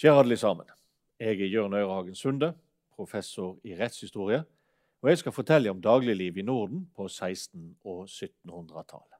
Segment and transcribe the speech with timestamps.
[0.00, 0.64] Kjære alle sammen.
[1.20, 2.54] Jeg er Jørn Øyrehagen Sunde,
[2.96, 4.38] professor i rettshistorie.
[5.02, 9.18] Og jeg skal fortelle om dagliglivet i Norden på 1600- og 1700-tallet.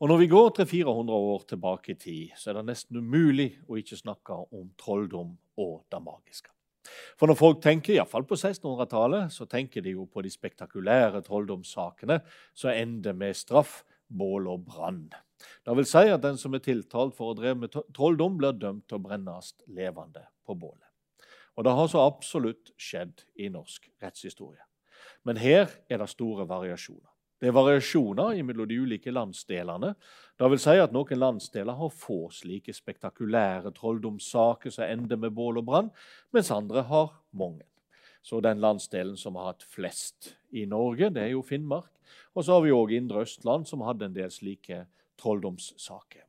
[0.00, 3.78] Og Når vi går 300-400 år tilbake i tid, så er det nesten umulig å
[3.78, 6.50] ikke snakke om trolldom og det magiske.
[7.14, 12.18] For når folk tenker, iallfall på 1600-tallet, så tenker de jo på de spektakulære trolldomssakene
[12.54, 15.06] som ender med straff, bål og brann.
[15.64, 18.86] Det vil si at den som er tiltalt for å dreve med trolldom, blir dømt
[18.88, 20.86] til å brennes levende på bålet.
[21.56, 24.64] Og Det har så absolutt skjedd i norsk rettshistorie.
[25.24, 27.08] Men her er det store variasjoner.
[27.40, 29.94] Det er variasjoner mellom de ulike landsdelene.
[30.36, 35.62] Det vil si at Noen landsdeler har få slike spektakulære trolldomssaker som ender med bål
[35.62, 35.88] og brann,
[36.36, 37.69] mens andre har mange.
[38.22, 41.90] Så Den landsdelen som har hatt flest i Norge, det er jo Finnmark.
[42.34, 44.84] Og så har vi òg Indre Østland, som hadde en del slike
[45.20, 46.26] trolldomssaker.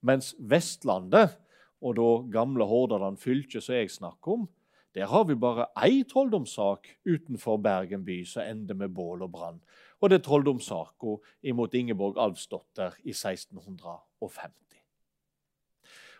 [0.00, 1.36] Mens Vestlandet,
[1.82, 4.48] og da gamle Hordaland fylke, som jeg snakker om,
[4.96, 9.58] der har vi bare ei trolldomssak utenfor Bergen by som ender med bål og brann.
[10.00, 14.65] Og det er trolldomssaka imot Ingeborg Alvsdotter i 1650.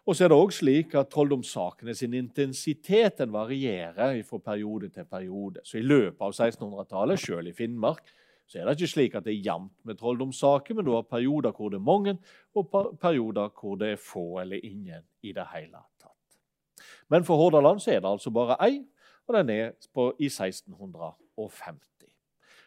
[0.07, 5.65] Og så er det også slik at Trolldomssakene sin intensitet varierer fra periode til periode.
[5.67, 8.07] Så I løpet av 1600-tallet, selv i Finnmark,
[8.47, 11.51] så er det ikke slik at det er jevnt med trolldomssaker, men du har perioder
[11.51, 12.15] hvor det er mange,
[12.55, 12.71] og
[13.03, 16.39] perioder hvor det er få eller ingen i det hele tatt.
[17.11, 18.85] Men for Hordaland så er det altså bare ei,
[19.27, 21.83] og den er på, i 1650.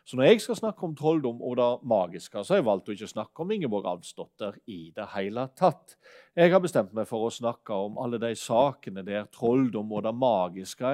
[0.07, 2.95] Så når jeg skal snakke om trolldom og det magiske, så har jeg valgt å
[2.95, 5.97] ikke snakke om Ingeborg Alvsdotter i det hele tatt.
[6.37, 10.15] Jeg har bestemt meg for å snakke om alle de sakene der trolldom og det
[10.17, 10.93] magiske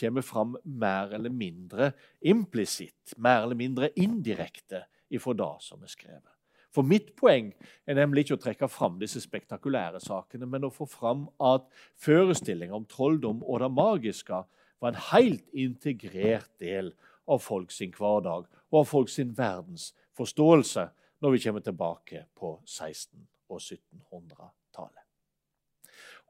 [0.00, 6.34] kommer fram mer eller mindre implisitt, mer eller mindre indirekte ifra det som er skrevet.
[6.74, 7.48] For mitt poeng
[7.88, 11.64] er nemlig ikke å trekke fram disse spektakulære sakene, men å få fram at
[12.04, 14.42] forestillinga om trolldom og det magiske
[14.78, 16.92] var en helt integrert del
[17.28, 20.88] av folk sin hverdag og av folk sin verdensforståelse
[21.22, 25.04] når vi kommer tilbake på 1600- og 1700-tallet.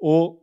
[0.06, 0.36] Og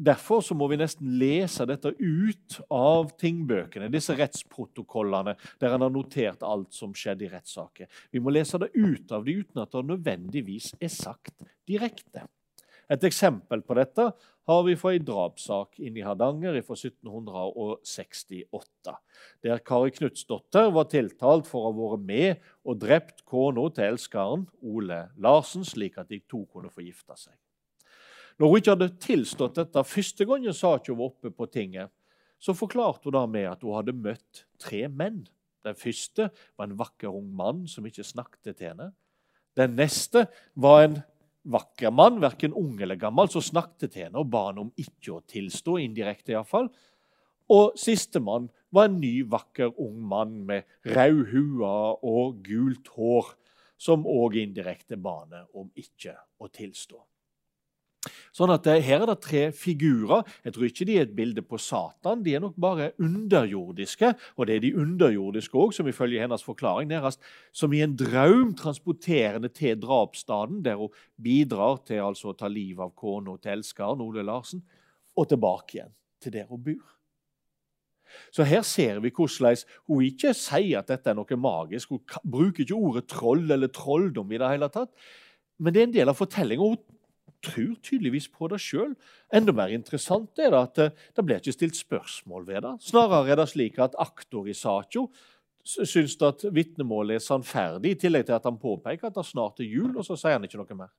[0.00, 6.40] Derfor må vi nesten lese dette ut av tingbøkene, disse rettsprotokollene, der en har notert
[6.46, 7.90] alt som skjedde i rettssaker.
[8.08, 12.24] Vi må lese det ut av det uten at det nødvendigvis er sagt direkte.
[12.90, 14.04] Et eksempel på dette
[14.50, 18.94] har vi fra en drapssak inne i Hardanger fra 1768,
[19.46, 24.48] der Kari Knutsdotter var tiltalt for å ha vært med og drept kona til elskeren
[24.66, 27.36] Ole Larsen, slik at de to kunne få gifte seg.
[28.40, 31.92] Når hun ikke hadde tilstått dette første gangen saken var oppe på tinget,
[32.40, 35.22] så forklarte hun da med at hun hadde møtt tre menn.
[35.62, 38.90] Den første var en vakker ung mann som ikke snakket til henne.
[39.58, 40.24] Den neste
[40.56, 40.96] var en
[41.48, 45.16] vakker mann, verken ung eller gammel, som snakket til henne og ba henne om ikke
[45.16, 46.70] å tilstå, indirekte iallfall.
[47.50, 51.70] Og sistemann var en ny, vakker ung mann med rød hue
[52.06, 53.32] og gult hår,
[53.80, 57.00] som òg indirekte ba henne om ikke å tilstå.
[58.32, 60.24] Sånn at eh, Her er det tre figurer.
[60.46, 62.22] Jeg tror ikke de er et bilde på Satan.
[62.24, 64.12] De er nok bare underjordiske.
[64.38, 67.20] Og det er de underjordiske òg, som ifølge hennes forklaring nærmest
[67.52, 72.86] som i en drøm transporterende til drapsstaden, der hun bidrar til altså å ta livet
[72.86, 74.64] av kona til elskeren Ole Larsen,
[75.18, 76.96] og tilbake igjen til der hun bor.
[78.34, 79.58] Så her ser vi hvordan
[79.90, 81.92] hun ikke sier at dette er noe magisk.
[81.92, 84.90] Hun bruker ikke ordet troll eller trolldom i det hele tatt.
[85.60, 86.72] Men det er en del av fortellinga.
[87.44, 88.94] Tror tydeligvis på det sjøl.
[89.32, 92.72] Enda mer interessant er det at eh, det blir ikke stilt spørsmål ved det.
[92.84, 95.06] Snarere er det slik at aktor i saka
[95.64, 99.68] syns at vitnemålet er sannferdig, i tillegg til at han påpeker at det snart er
[99.68, 100.92] jul, og så sier han ikke noe mer.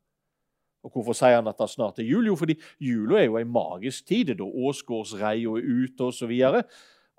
[0.85, 2.25] Og Hvorfor sier han at det snart er jul?
[2.29, 4.29] Jo, fordi jula er jo en magisk tid.
[4.29, 6.33] Det er da åsgårdsreia er ute osv.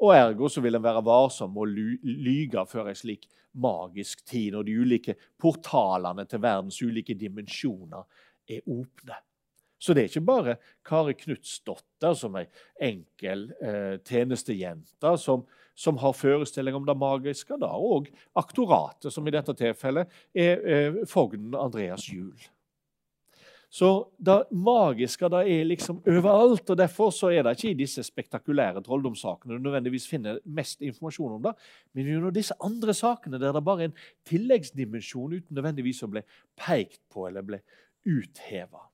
[0.02, 1.68] Og ergo så vil en være varsom med å
[2.26, 8.06] lyge før en slik magisk tid, når de ulike portalene til verdens ulike dimensjoner
[8.48, 9.18] er åpne.
[9.82, 12.44] Så det er ikke bare Kari Knutsdotter som ei
[12.92, 15.42] enkel eh, tjenestejente som,
[15.74, 17.58] som, har forestilling om det magiske.
[17.58, 18.06] Da òg
[18.38, 22.38] aktoratet, som i dette tilfellet er eh, fogden Andreas Juel.
[23.72, 23.88] Så
[24.20, 26.70] det magiske det er liksom overalt.
[26.70, 31.38] og Derfor så er det ikke i disse spektakulære trolldomssakene du nødvendigvis finner mest informasjon
[31.38, 31.54] om det,
[31.96, 36.22] men i disse andre sakene der det bare er en tilleggsdimensjon uten nødvendigvis å bli
[36.60, 37.62] pekt på eller bli
[38.08, 38.88] utheva.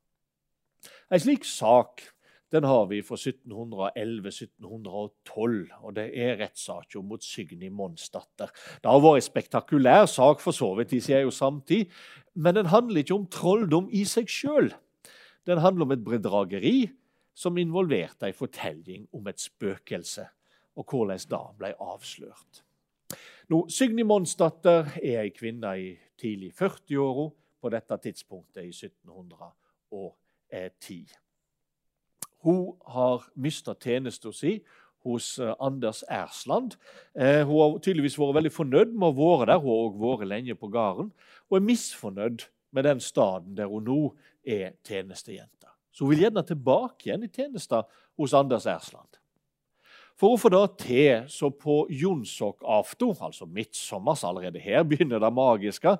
[1.10, 2.04] En slik sak
[2.52, 8.48] den har vi fra 1711-1712, og det er rettssaken mot Signy Monsdatter.
[8.80, 11.90] Det har vært en spektakulær sak for så vidt i sin samtid,
[12.34, 14.72] men den handler ikke om trolldom i seg sjøl.
[15.44, 16.90] Den handler om et bedrageri
[17.36, 20.24] som involverte ei fortelling om et spøkelse,
[20.78, 22.64] og hvordan det ble avslørt.
[23.48, 27.28] Nå, Signy Monsdatter er ei kvinne i tidlig 40-åra
[27.60, 31.06] på dette tidspunktet i 1710.
[32.46, 34.60] Hun har mista tjenesten sin
[35.06, 36.76] hos eh, Anders Ersland.
[37.14, 39.62] Eh, hun har tydeligvis vært veldig fornøyd med å være der.
[39.62, 41.12] Hun har også vært lenge på gården,
[41.48, 44.00] og er misfornøyd med den staden der hun nå
[44.46, 45.70] er tjenestejente.
[45.92, 47.84] Så hun vil gjerne tilbake igjen i tjenesta
[48.18, 49.18] hos Anders Ersland.
[50.18, 55.94] For å få det til, så på jonsokaften, altså midtsommers, allerede her begynner det magiske,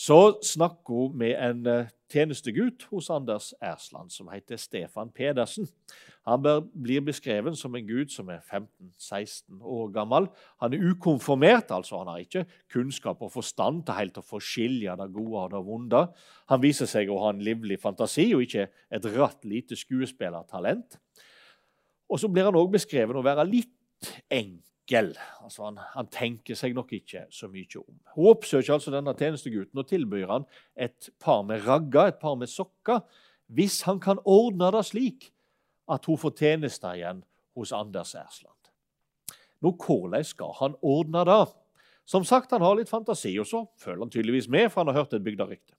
[0.00, 5.68] så snakker hun med en eh, tjenestegutt hos Anders Ersland som heter Stefan Pedersen.
[6.28, 10.28] Han blir beskrevet som en gud som er 15-16 år gammel.
[10.62, 15.10] Han er ukonformert, altså han har ikke kunnskap og forstand til helt å forskilje det
[15.16, 16.02] gode og det vonde.
[16.52, 20.96] Han viser seg å ha en livlig fantasi og ikke et ratt lite skuespillertalent.
[22.10, 25.16] Og så blir han òg beskrevet å være litt enkel enkel.
[25.42, 27.98] Altså han, han, tenker seg nok ikke så mye om.
[28.14, 30.46] Hun oppsøker altså denne tjenestegutten og tilbyr han
[30.76, 33.00] et par med ragger, et par med sokker,
[33.46, 35.32] hvis han kan ordne det slik
[35.90, 37.24] at hun får tjeneste igjen
[37.56, 38.56] hos Anders Ersland.
[39.60, 41.42] Nå, Hvordan skal han ordne det?
[42.06, 45.02] Som sagt, Han har litt fantasi, og så følger han tydeligvis med, for han har
[45.02, 45.74] hørt et bygderykte.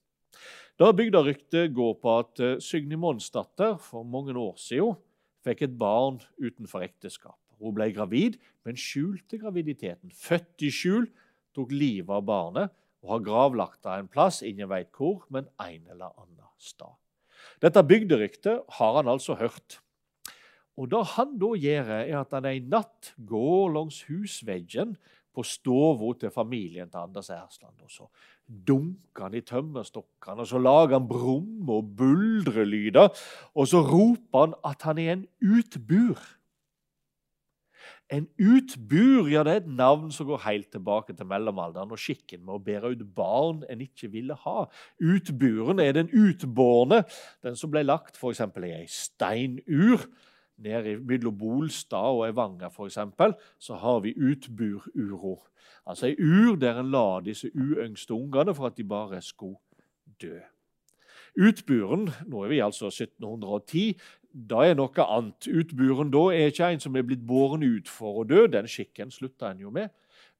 [0.78, 4.96] Da bygderyktet går på at uh, Signy Monsdatter for mange år siden
[5.44, 7.41] fikk et barn utenfor ekteskap.
[7.62, 10.10] Hun ble gravid, men skjulte graviditeten.
[10.10, 11.06] Født i skjul,
[11.54, 15.88] tok livet av barnet og har gravlagt av en plass, ingen veit hvor, men en
[15.90, 16.92] eller annen sted.
[17.62, 19.80] Dette bygderyktet har han altså hørt.
[20.78, 24.96] Og Det han da gjør, er at han en natt går langs husveggen
[25.32, 27.74] på stua til familien til Anders Ersland.
[27.82, 28.08] Og så
[28.46, 33.08] dunker han i tømmerstokkene, og så lager han brumme- og buldrelyder.
[33.54, 36.20] Og så roper han at han er en utbur.
[38.12, 42.42] En utbur ja, det er et navn som går helt tilbake til mellomalderen og skikken
[42.44, 44.66] med å bære ut barn en ikke ville ha.
[45.00, 47.02] Utburen er den utbårne,
[47.44, 48.44] den som ble lagt f.eks.
[48.44, 50.04] i ei steinur.
[50.62, 53.00] Nede mellom Bolstad og Evanger f.eks.
[53.58, 55.38] så har vi utbururo.
[55.88, 59.56] Altså ei ur der en la disse uyngste ungene for at de bare skulle
[60.20, 60.36] dø.
[61.40, 63.96] Utburen, nå er vi altså 1710,
[64.32, 65.48] da er noe annet.
[65.48, 68.46] Utburen da er ikke en som er blitt båren ut for å dø.
[68.50, 69.92] Den skikken slutta en jo med.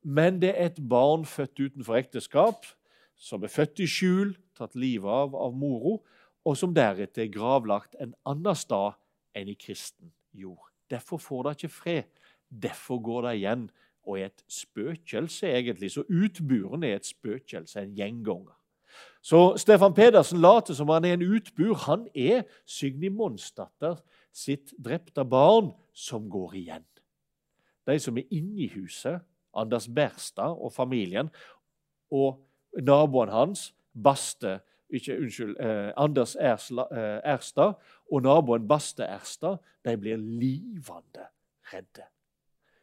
[0.02, 2.66] Men det er et barn født utenfor ekteskap,
[3.16, 6.00] som er født i skjul, tatt livet av av moro,
[6.42, 8.98] og som deretter er gravlagt en annen sted
[9.38, 10.72] enn i kristen jord.
[10.90, 12.10] Derfor får det ikke fred.
[12.50, 13.68] Derfor går det igjen
[14.02, 15.92] og er et spøkelse, egentlig.
[15.94, 18.56] Så utburen er et spøkelse, en gjenganger.
[19.22, 21.74] Så Stefan Pedersen later som han er en utbur.
[21.86, 24.00] Han er Signy Monsdatter
[24.34, 26.86] sitt drepte barn som går igjen.
[27.86, 29.20] De som er inne i huset,
[29.54, 31.30] Anders Berstad og familien,
[32.10, 32.40] og
[32.82, 34.60] naboen hans, Baste
[34.92, 37.74] ikke, unnskyld, eh, Anders Ersla, eh, Erstad
[38.12, 41.26] og naboen Baste Erstad, de blir livende
[41.72, 42.06] redde.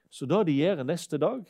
[0.09, 1.44] Så det de gjør neste dag,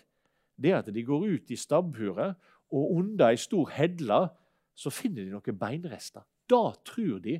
[0.61, 2.35] det er at de går ut i stabbhuret,
[2.71, 4.29] og under ei stor hedle
[4.79, 6.23] så finner de noen beinrester.
[6.49, 7.39] Da tror de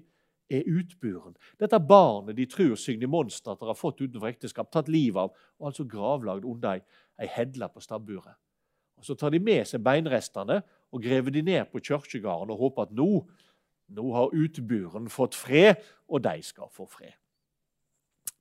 [0.50, 1.36] er utburen.
[1.62, 5.86] Dette barnet de tror Signy Monsdatter har fått utenfor ekteskap, tatt livet av, og altså
[5.88, 6.82] gravlagd under ei,
[7.22, 8.36] ei hedle på stabburet.
[9.00, 10.60] Og Så tar de med seg beinrestene
[10.92, 13.10] og graver de ned på kirkegården og håper at nå,
[13.96, 15.80] nå har utburen fått fred,
[16.10, 17.16] og de skal få fred.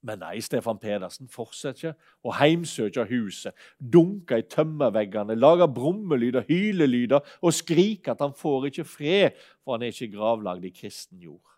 [0.07, 7.55] Men nei, Stefan Pedersen fortsetter å heimsøke huset, dunke i tømmerveggene, lage brummelyder, hylelyder og
[7.57, 11.57] skrike at han får ikke fred, for han er ikke gravlagd i kristen jord.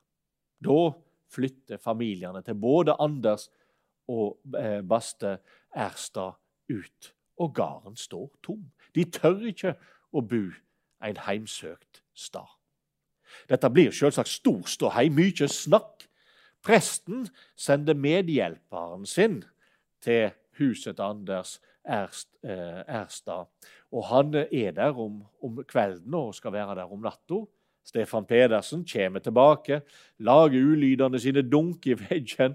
[0.65, 0.93] Da
[1.31, 3.51] flytter familiene til både Anders
[4.11, 5.37] og eh, Baste
[5.77, 6.41] Erstad
[6.73, 8.65] ut, og gården står tom.
[8.97, 9.77] De tør ikke
[10.17, 10.47] å bo
[11.05, 12.49] en heimsøkt stad.
[13.49, 16.09] Dette blir selvsagt stor ståhei, mye snakk
[16.65, 19.41] Presten sender medhjelperen sin
[20.05, 21.57] til huset til Anders
[21.89, 23.49] eh, Erstad.
[23.93, 27.45] Og han er der om, om, kvelden og skal være der om natta.
[27.85, 29.81] Stefan Pedersen kommer tilbake,
[30.19, 32.55] lager ulydene sine, dunk i veggen.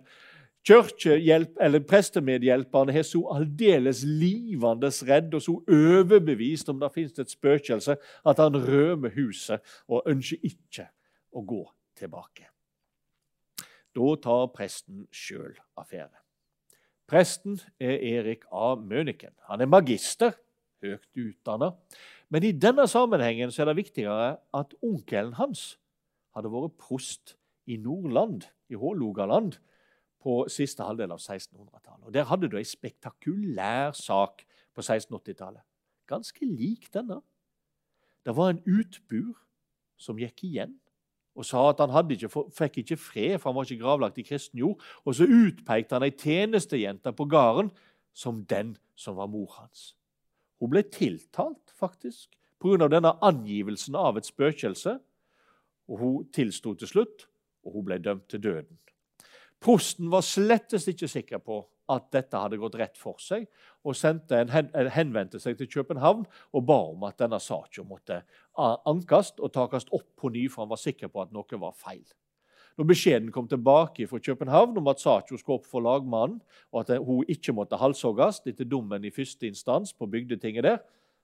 [0.65, 7.35] Kirkehjelp, eller Prestemedhjelperen er så aldeles livende redd og så overbevist om det finnes et
[7.35, 10.89] spøkelse, at han rømer huset og ønsker ikke
[11.35, 11.63] å gå
[11.99, 12.54] tilbake.
[13.95, 16.11] Da tar presten sjøl affære.
[17.07, 18.73] Presten er Erik A.
[18.75, 19.31] Møniken.
[19.47, 20.33] Han er magister,
[20.83, 21.71] høyt utdanna.
[22.33, 25.75] Men i denne sammenhengen er det viktigere at onkelen hans
[26.35, 27.37] hadde vært prost
[27.69, 29.59] i Nordland, i Hålogaland,
[30.25, 32.07] på siste halvdel av 1600-tallet.
[32.09, 34.41] Og Der hadde du ei spektakulær sak
[34.73, 35.61] på 1680-tallet.
[36.09, 37.21] Ganske lik denne.
[38.25, 39.37] Det var en utbur
[40.01, 40.73] som gikk igjen
[41.35, 44.59] og sa at han ikke, fikk ikke fred, for han var ikke gravlagt i kristen
[44.59, 44.79] jord.
[45.03, 47.71] Og så utpekte han ei tjenestejente på gården
[48.15, 49.91] som den som var mor hans.
[50.59, 52.31] Hun ble tiltalt, faktisk,
[52.63, 52.87] pga.
[52.87, 54.97] denne angivelsen av et spøkelse.
[55.91, 57.27] Og Hun tilsto til slutt,
[57.65, 58.79] og hun ble dømt til døden.
[59.61, 61.59] Prosten var slettest ikke sikker på
[61.91, 63.45] at dette hadde gått rett for seg,
[63.85, 68.23] og en hen, henvendte seg til København og ba om at denne saken måtte
[68.57, 72.05] ankes og takes opp på ny, for han var sikker på at noe var feil.
[72.75, 76.41] Når beskjeden kom tilbake fra København om at saken skulle opp for lagmannen,
[76.73, 80.81] og at hun ikke måtte halshogges etter dommen i første instans på bygdetinget der,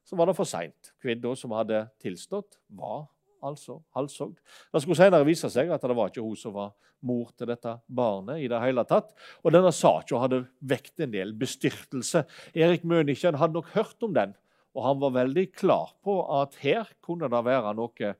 [0.08, 0.94] så var det for seint.
[1.03, 3.10] Kvinna som hadde tilstått, var
[3.44, 4.38] altså halshogd.
[4.72, 6.72] Det skulle senere vise seg at det var ikke hun som var
[7.06, 8.40] mor til dette barnet.
[8.40, 9.14] i det hele tatt.
[9.44, 12.26] Og Denne saken hadde vekt en del bestyrtelse.
[12.54, 14.36] Erik Mønichen hadde nok hørt om den,
[14.76, 18.14] og han var veldig klar på at her kunne det være noe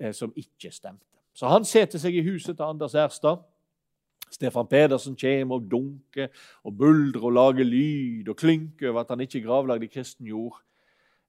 [0.00, 1.04] eh, som ikke stemte.
[1.36, 3.44] Så han setter seg i huset til Anders Erstad.
[4.32, 6.28] Stefan Pedersen kommer og dunker
[6.64, 10.58] og buldrer og lager lyd og klynker over at han ikke gravlagde kristen jord.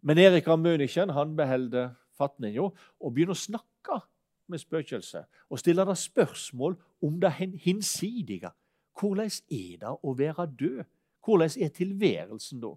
[0.01, 4.01] Men Erik av Mønichen beholder fatninga og begynner å snakke
[4.47, 7.33] med spøkelset og stille det spørsmål om det
[7.63, 8.51] hinsidige.
[8.97, 10.83] Hvordan er det å være død?
[11.25, 12.73] Hvordan er tilværelsen da?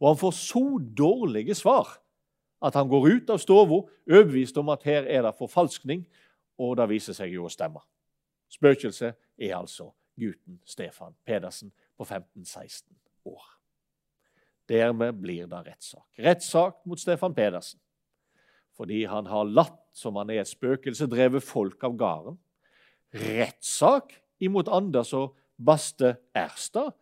[0.00, 0.64] Og han får så
[0.96, 1.98] dårlige svar
[2.62, 6.04] at han går ut av stua overbevist om at her er det forfalskning,
[6.58, 7.82] og det viser seg jo å stemme.
[8.52, 12.84] Spøkelset er altså gutten Stefan Pedersen på 15-16
[13.24, 13.48] år.
[14.68, 16.06] Dermed blir det rettssak.
[16.22, 17.81] Rettssak mot Stefan Pedersen
[18.78, 22.38] fordi han har latt som han er et spøkelse, drevet folk av gården.
[23.12, 26.94] Rettssak imot Anders og Baste Erstad,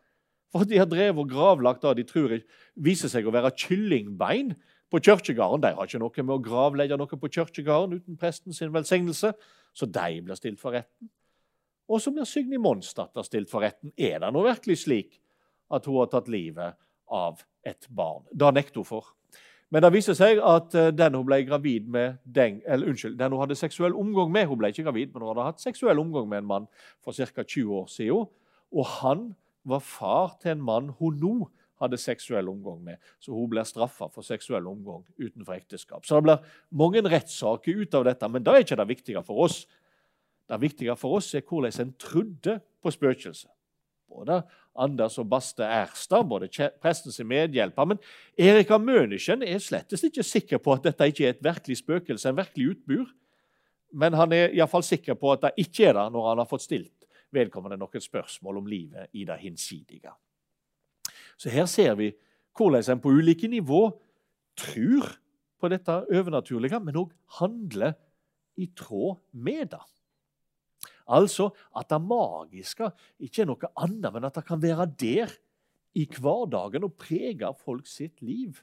[0.51, 2.35] for de har drevet og gravlagt det de tror
[2.75, 4.57] viser seg å være kyllingbein
[4.91, 5.63] på kirkegården.
[5.63, 9.31] De har ikke noe med å gravlegge noe på kirkegården uten presten sin velsignelse,
[9.71, 11.11] så de blir stilt for retten.
[11.91, 13.95] Og så blir Signy Monsdatter stilt for retten.
[13.99, 15.17] Er det nå virkelig slik
[15.71, 16.79] at hun har tatt livet
[17.11, 18.27] av et barn?
[18.31, 19.15] Det nekter hun for.
[19.71, 23.35] Men det viser seg at eh, den hun ble gravid med, den, eller unnskyld, den
[23.35, 26.27] hun hadde seksuell omgang med Hun ble ikke gravid, men hun hadde hatt seksuell omgang
[26.29, 26.67] med en mann
[27.05, 27.45] for ca.
[27.45, 28.27] 20 år siden.
[28.71, 29.31] Og han
[29.65, 31.35] var far til en mann hun nå
[31.81, 32.99] hadde seksuell omgang med.
[33.21, 36.05] Så hun blir straffa for seksuell omgang utenfor ekteskap.
[36.05, 39.47] Så det blir mange rettssaker ut av dette, men det er ikke det viktige for
[39.47, 39.63] oss.
[40.51, 43.51] Det viktige for oss er hvordan en trodde på spøkelset.
[44.11, 44.41] Både
[44.75, 46.51] Anders og Baste Erstad, både
[46.83, 47.87] prestens medhjelper.
[47.93, 48.01] Men
[48.39, 52.41] Erika Mønichen er slett ikke sikker på at dette ikke er et virkelig spøkelse, en
[52.41, 53.07] virkelig utbur.
[53.93, 56.67] Men han er iallfall sikker på at det ikke er det, når han har fått
[56.67, 60.13] stilt vedkommende noen spørsmål om livet i det hinsidige.
[61.39, 62.11] Så her ser vi
[62.59, 63.85] hvordan en på ulike nivå
[64.59, 65.15] tror
[65.61, 67.95] på dette overnaturlige, men òg handler
[68.61, 69.83] i tråd med det.
[71.11, 72.91] Altså at det magiske
[73.23, 75.33] ikke er noe annet, men at det kan være der
[75.99, 78.61] i hverdagen og prege folk sitt liv.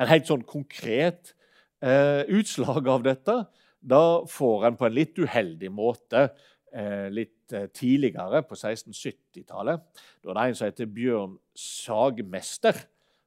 [0.00, 1.34] En helt sånn konkret
[1.82, 3.36] eh, utslag av dette
[3.80, 9.82] da får en på en litt uheldig måte eh, litt eh, tidligere, på 1670-tallet.
[10.20, 12.76] Da er det en som heter Bjørn Sagmester,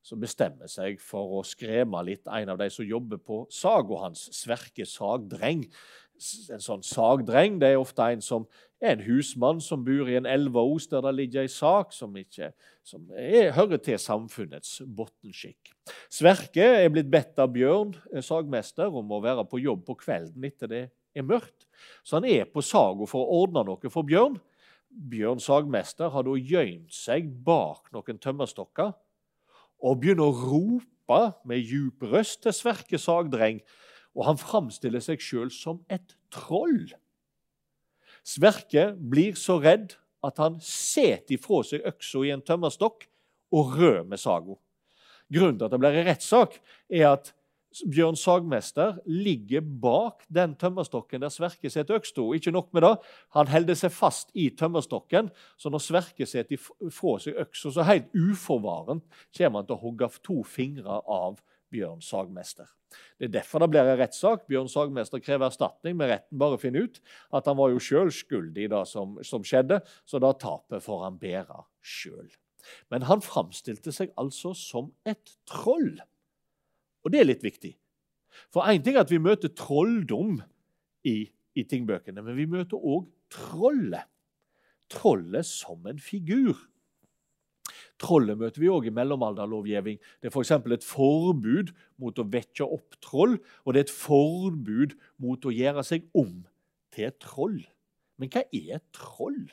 [0.04, 4.26] som bestemmer seg for å skremme litt en av de som jobber på saga hans,
[4.36, 5.64] Sverke Sagdreng
[6.54, 8.46] en sånn sagdreng det er ofte en som
[8.84, 12.52] er en husmann som bor i en elveos der det ligger ei sak som, ikke,
[12.84, 15.72] som er, hører til samfunnets bunnskikk.
[16.12, 20.50] Sverke er blitt bedt av Bjørn, eh, sagmester, om å være på jobb på kvelden
[20.50, 20.84] etter det
[21.16, 21.68] er mørkt.
[22.04, 24.36] Så han er på saga for å ordne noe for Bjørn.
[24.94, 28.92] Bjørn sagmester har da gjemt seg bak noen tømmerstokker
[29.84, 33.64] og begynner å rope med djup røst til Sverke sagdreng
[34.14, 36.94] og han framstiller seg sjøl som et troll.
[38.24, 43.08] Sverke blir så redd at han setter ifra seg øksa i en tømmerstokk
[43.54, 44.56] og rød med saga.
[45.34, 46.60] Grunnen til at det blir en rettssak,
[46.94, 47.34] er at
[47.90, 52.26] Bjørn Sagmester ligger bak den tømmerstokken der Sverke setter øksa.
[52.38, 52.92] Ikke nok med det,
[53.34, 58.14] han holder seg fast i tømmerstokken, så når Sverke setter ifra seg øksa, så helt
[58.14, 59.04] uforvarent
[59.34, 61.42] kommer han til å hogge to fingre av
[61.74, 62.70] Bjørn Sagmester.
[63.18, 64.46] Det er derfor det blir en rettssak.
[64.50, 67.00] Bjørn Sagmester krever erstatning, men retten bare finner ut
[67.34, 71.06] at han var jo sjøl skyldig i det som, som, skjedde, så da tapet får
[71.08, 72.30] han bære sjøl.
[72.94, 75.96] Men han framstilte seg altså som et troll.
[77.04, 77.74] Og det er litt viktig.
[78.54, 80.40] For én ting er at vi møter trolldom
[81.06, 81.18] i,
[81.58, 84.10] i tingbøkene, men vi møter òg trollet.
[84.94, 86.54] trollet som en figur.
[88.02, 90.00] Trollet møter vi òg i mellomalderlovgivning.
[90.22, 90.54] Det er f.eks.
[90.54, 95.54] For et forbud mot å vekke opp troll, og det er et forbud mot å
[95.54, 96.42] gjøre seg om
[96.94, 97.60] til et troll.
[98.22, 99.46] Men hva er et troll?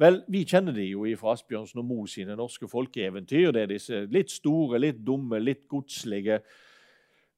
[0.00, 3.52] Vel, Vi kjenner de jo fra Asbjørnsen og Moe sine norske folkeeventyr.
[3.54, 6.40] Det er disse litt store, litt dumme, litt godslige,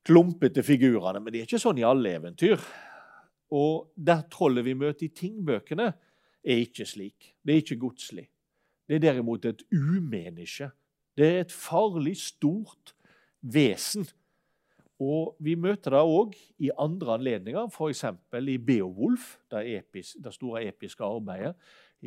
[0.07, 1.21] klumpete figurene.
[1.21, 2.63] Men det er ikke sånn i alle eventyr.
[3.57, 5.91] Og det trollet vi møter i tingbøkene,
[6.47, 7.35] er ikke slik.
[7.43, 8.27] Det er ikke godslig.
[8.89, 10.71] Det er derimot et umenneske.
[11.17, 12.95] Det er et farlig, stort
[13.43, 14.07] vesen.
[15.01, 18.05] Og Vi møter det òg i andre anledninger, f.eks.
[18.49, 21.55] i Beowulf, det, epis, det store episke arbeidet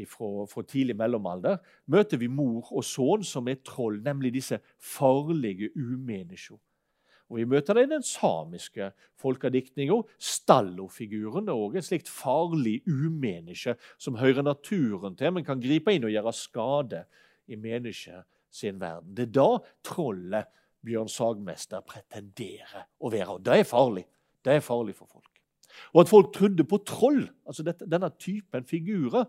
[0.07, 5.69] fra, fra, tidlig mellomalder, møter vi mor og sønn som er troll, nemlig disse farlige
[5.75, 6.59] umenneskene.
[7.29, 10.00] Og Vi møter det i den samiske folkediktninga.
[10.17, 16.07] Stallofiguren er også et slikt farlig umenneske som hører naturen til, men kan gripe inn
[16.07, 17.03] og gjøre skade
[17.48, 19.13] i mennesket sin verden.
[19.13, 19.50] Det er da
[19.86, 20.50] trollet
[20.86, 23.36] Bjørn Sagmester pretenderer å være.
[23.36, 24.05] Og det er farlig.
[24.45, 25.29] Det er farlig for folk.
[25.93, 29.27] Og at folk trodde på troll, altså dette, denne typen figurer,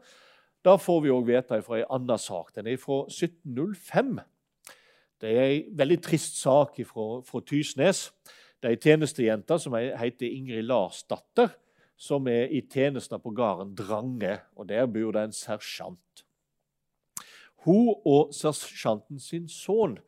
[0.64, 2.52] da får vi òg vite fra ei anna sak.
[2.56, 4.20] Den er fra 1705.
[5.20, 8.06] Det er ei veldig trist sak fra, fra Tysnes.
[8.60, 11.52] Det er ei tjenestejente som heter Ingrid Larsdatter,
[12.00, 14.38] som er i tjeneste på gården Drange.
[14.56, 16.24] og Der bor det en sersjant.
[17.64, 19.98] Hun og sersjanten sin sønn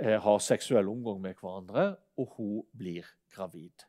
[0.00, 3.86] eh, har seksuell omgang med hverandre, og hun blir gravid.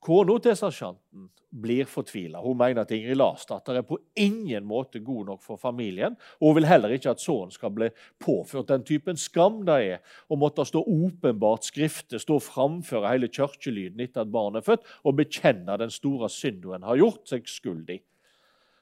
[0.00, 2.40] Kona til sersjanten blir fortvila.
[2.40, 6.14] Hun mener at Ingrid Larsdatter er på ingen måte god nok for familien.
[6.38, 7.90] Og hun vil heller ikke at sønnen skal bli
[8.22, 14.00] påført den typen skam det er å måtte stå åpenbart skrifte, stå framfor hele kirkelyden
[14.00, 17.98] etter at barnet er født, og bekjenne den store synden har gjort seg skyldig.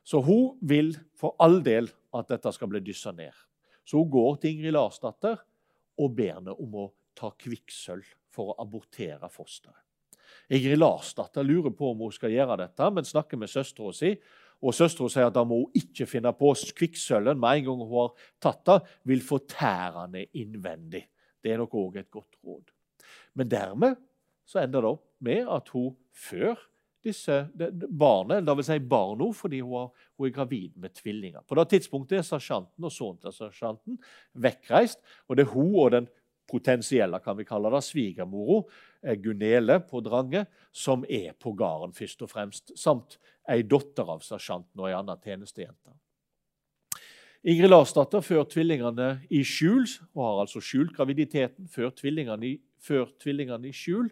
[0.06, 3.34] Så hun vil for all del at dette skal bli dyssa ned.
[3.82, 5.42] Så hun går til Ingrid Larsdatter
[5.98, 6.88] og ber henne om å
[7.18, 9.87] ta kvikksølv for å abortere fosteret.
[10.48, 14.14] Ingrid Larsdatter lurer på om hun skal gjøre dette, men snakker med søstera si.
[14.64, 17.92] Og Søstera sier at da må hun ikke finne på kvikksølven med en gang hun
[17.92, 21.04] har tatt det, vil fortære henne innvendig.
[21.38, 22.72] Det er nok òg et godt råd.
[23.38, 24.00] Men dermed
[24.48, 26.58] så ender det opp med at hun før
[27.04, 31.44] disse barnet, eller vil si barna, fordi hun, har, hun, er gravid med tvillinger.
[31.46, 34.00] På det tidspunktet er sersjanten og sønnen til sersjanten
[34.34, 36.08] vekkreist, og det er hun og den
[36.48, 38.64] potensielle kan vi kalle det, svigermora,
[39.22, 44.80] Gunele på Drange, som er på gården først og fremst, samt ei datter av sersjanten
[44.80, 45.94] og ei anna tjenestejente.
[47.48, 53.06] Ingrid Larsdatter før tvillingene i skjul, og har altså skjult graviditeten før tvillingene i, før
[53.22, 54.10] tvillingene i skjul.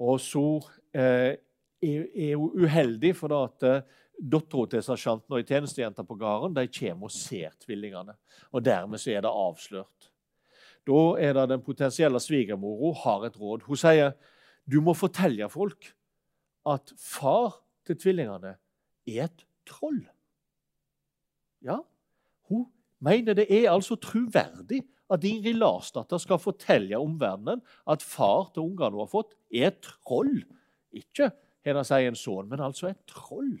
[0.00, 0.44] Og så
[0.96, 1.36] eh,
[1.84, 6.56] er hun uheldig, for da at eh, dattera til sersjanten og ei tjenestejente på gården
[6.56, 8.16] de kommer og ser tvillingene.
[8.52, 10.09] Og Dermed så er det avslørt.
[10.88, 13.66] Da er det den potensielle svigermora har et råd.
[13.68, 14.14] Hun sier
[14.70, 15.90] du må fortelle folk
[16.68, 18.54] at far til tvillingene
[19.08, 20.02] er et troll.
[21.64, 21.80] Ja,
[22.48, 22.66] hun
[23.02, 28.94] mener det er altså troverdig at Ingrid Larsdatter skal fortelle omverdenen at far til ungene
[28.94, 30.36] hun har fått, er et troll.
[30.94, 31.30] Ikke
[31.66, 33.58] henne sier en sønn, men altså et troll.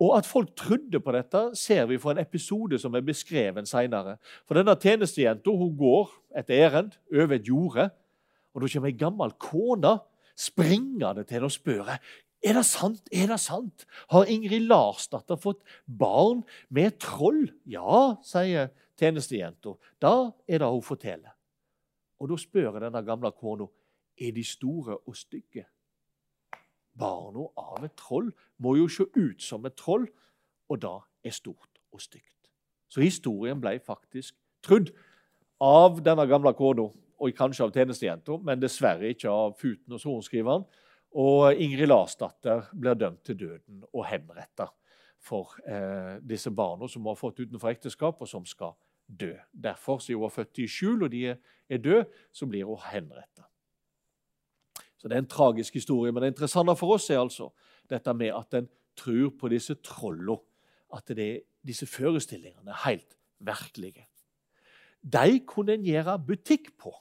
[0.00, 4.18] Og at folk trodde på dette, ser vi fra en episode som er beskrevet senere.
[4.44, 7.88] For denne tjenestejenta går etter ærend over et jorde,
[8.52, 9.98] og da kommer ei gammel kone
[10.36, 11.96] springende til henne og spør
[12.46, 13.08] er det sant?
[13.12, 13.86] Er det sant?
[14.12, 17.48] Har Ingrid Larsdatter fått barn med et troll?
[17.66, 19.74] Ja, sier tjenestejenta.
[20.02, 21.34] Da er det hun forteller.
[22.20, 23.66] Og Da spør denne gamle kona
[24.16, 25.66] er de store og stygge.
[26.96, 28.30] Barna av et troll
[28.62, 30.06] må jo se ut som et troll,
[30.70, 32.50] og da er stort og stygt.
[32.88, 34.92] Så historien ble faktisk trudd
[35.62, 40.66] av denne gamle kona, og kanskje av tjenestejenta, men dessverre ikke av Futen og sorenskriveren.
[41.16, 44.66] Og Ingrid Larsdatter blir dømt til døden og henretta
[45.26, 48.74] for eh, disse barna som hun har fått utenfor ekteskap, og som skal
[49.06, 49.32] dø.
[49.52, 53.46] Derfor, siden hun var født i skjul og de er døde, så blir hun henretta.
[54.96, 57.50] Så Det er en tragisk historie, men det interessante for oss er altså
[57.90, 60.38] dette med at en tror på disse trollene.
[60.94, 64.06] At det, disse forestillingene er helt virkelige.
[65.02, 66.94] De kunne en gjøre butikk på.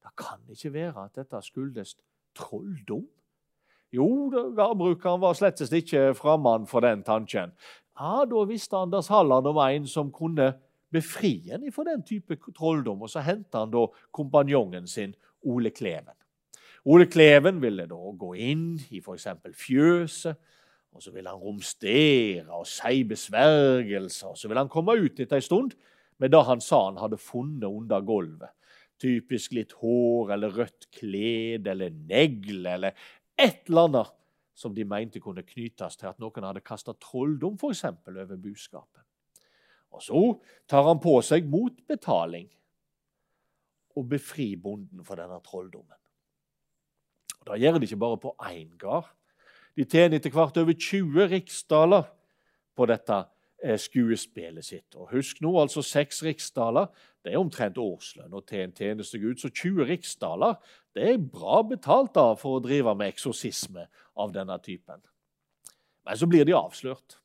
[0.00, 1.92] det kan ikke være at dette skyldes
[2.38, 3.04] trolldom.
[3.94, 4.06] Jo,
[4.56, 7.52] gårdbrukeren var slett ikke framand for den tanken.
[8.00, 10.54] Ja, Da visste Anders Halland om en som kunne
[10.90, 13.02] befri en fra den type trolldom.
[13.02, 16.16] Og så henta han da kompanjongen sin, Ole Kleven.
[16.84, 19.28] Ole Kleven ville da gå inn i f.eks.
[19.52, 20.36] fjøset.
[20.94, 24.28] Og så ville han romstere og si besvergelser.
[24.28, 25.74] og Så ville han komme ut etter ei stund
[26.22, 28.52] med det han sa han hadde funnet under gulvet.
[29.00, 34.12] Typisk litt hår eller rødt klede eller negler eller et eller annet
[34.54, 39.02] som de mente kunne knyttes til at noen hadde kasta trolldom for eksempel, over buskapen.
[39.94, 40.22] Og Så
[40.70, 42.46] tar han på seg mot betaling
[43.94, 45.98] å befri bonden for denne trolldommen.
[47.42, 49.10] Og Da gjør de ikke bare på én gard.
[49.74, 52.06] De tjener etter hvert over 20 riksdaler
[52.74, 53.24] på dette
[53.80, 54.94] skuespillet sitt.
[54.96, 56.90] Og Husk nå, altså seks riksdaler
[57.24, 59.38] det er omtrent årslønn til en tjenestegud.
[59.40, 60.58] Så 20 riksdaler
[60.94, 63.86] det er bra betalt da for å drive med eksorsisme
[64.20, 65.00] av denne typen.
[66.04, 67.16] Men så blir de avslørt.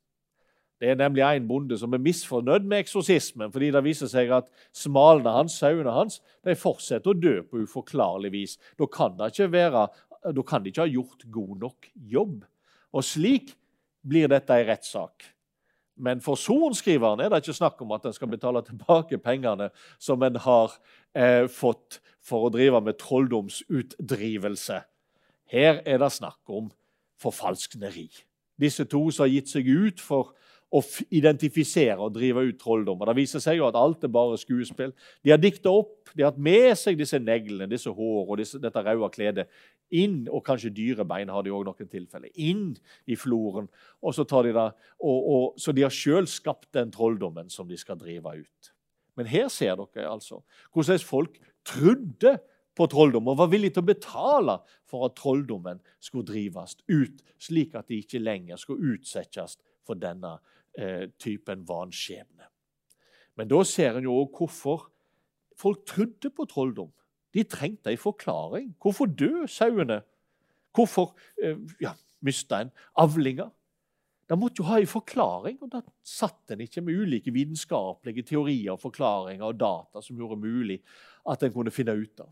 [0.79, 4.47] Det er nemlig en bonde som er misfornøyd med eksorsismen fordi det viser seg at
[4.71, 8.55] smalene hans, sauene hans, de fortsetter å dø på uforklarlig vis.
[8.79, 9.83] Da kan, være,
[10.23, 12.47] da kan de ikke ha gjort god nok jobb.
[12.95, 13.51] Og slik
[14.07, 15.27] blir dette en rettssak.
[15.99, 20.23] Men for sorenskriveren er det ikke snakk om at en skal betale tilbake pengene som
[20.23, 20.75] en har
[21.13, 24.81] eh, fått for å drive med trolldomsutdrivelse.
[25.49, 26.69] Her er det snakk om
[27.19, 28.09] forfalskneri.
[28.59, 30.33] Disse to som har gitt seg ut for
[30.69, 33.09] å identifisere og drive ut trolldommer.
[33.09, 34.91] Det viser seg jo at alt er bare skuespill.
[35.25, 38.61] De har dikta opp, de har hatt med seg disse neglene, disse hår og disse,
[38.61, 39.47] dette røde kledet
[39.95, 42.73] inn, og kanskje dyrebein har de òg noen tilfeller, inn
[43.09, 43.69] i floren.
[44.03, 44.67] Og så, tar de det,
[44.99, 48.71] og, og, så de har sjøl skapt den trolldommen som de skal drive ut.
[49.19, 52.37] Men her ser dere altså hvordan folk trodde
[52.79, 54.55] på trolldom og var villige til å betale
[54.87, 60.37] for at trolldommen skulle drives ut, slik at de ikke lenger skulle utsettes for denne
[60.77, 62.47] eh, typen vanskjebne.
[63.35, 64.87] Men da ser en jo òg hvorfor
[65.59, 66.89] folk trodde på trolldom.
[67.33, 68.73] De trengte en forklaring.
[68.81, 70.01] Hvorfor døde sauene?
[70.75, 71.13] Hvorfor
[71.43, 71.93] eh, ja,
[72.25, 73.49] mista en avlinger?
[74.29, 78.75] De måtte jo ha en forklaring, og da satt en ikke med ulike vitenskapelige teorier
[78.75, 80.77] og forklaringer og data som gjorde mulig
[81.29, 82.29] at en kunne finne ut av.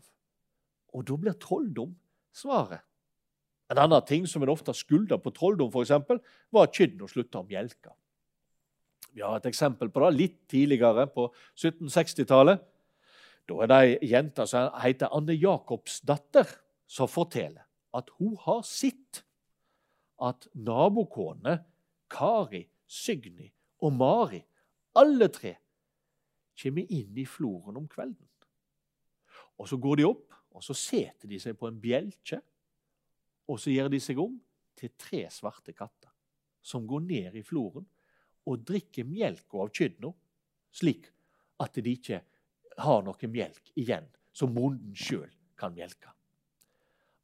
[0.94, 1.90] Og da blir trolldom
[2.34, 2.84] svaret.
[3.68, 6.22] En annen ting som en ofte skylda på trolldom, for eksempel,
[6.54, 7.92] var at kyrne slutta å melke.
[9.12, 11.26] Vi har et eksempel på det litt tidligere, på
[11.58, 12.62] 1760-tallet.
[13.48, 16.50] Da er det ei jente som heter Anne Jacobsdatter,
[16.86, 17.64] som forteller
[17.96, 19.22] at hun har sett
[20.20, 21.62] at nabokonene
[22.10, 23.48] Kari, Signy
[23.84, 24.40] og Mari,
[24.98, 25.54] alle tre,
[26.58, 28.26] kommer inn i floren om kvelden.
[29.58, 32.40] Og Så går de opp og så seter de seg på en bjelke
[33.48, 34.34] og så gjør de seg om
[34.78, 36.10] til tre svarte katter
[36.62, 37.86] som går ned i floren
[38.48, 40.12] og drikker melka av kyrne,
[40.72, 41.08] slik
[41.60, 42.20] at de ikke
[42.84, 46.12] har noe melk igjen som bonden sjøl kan melke.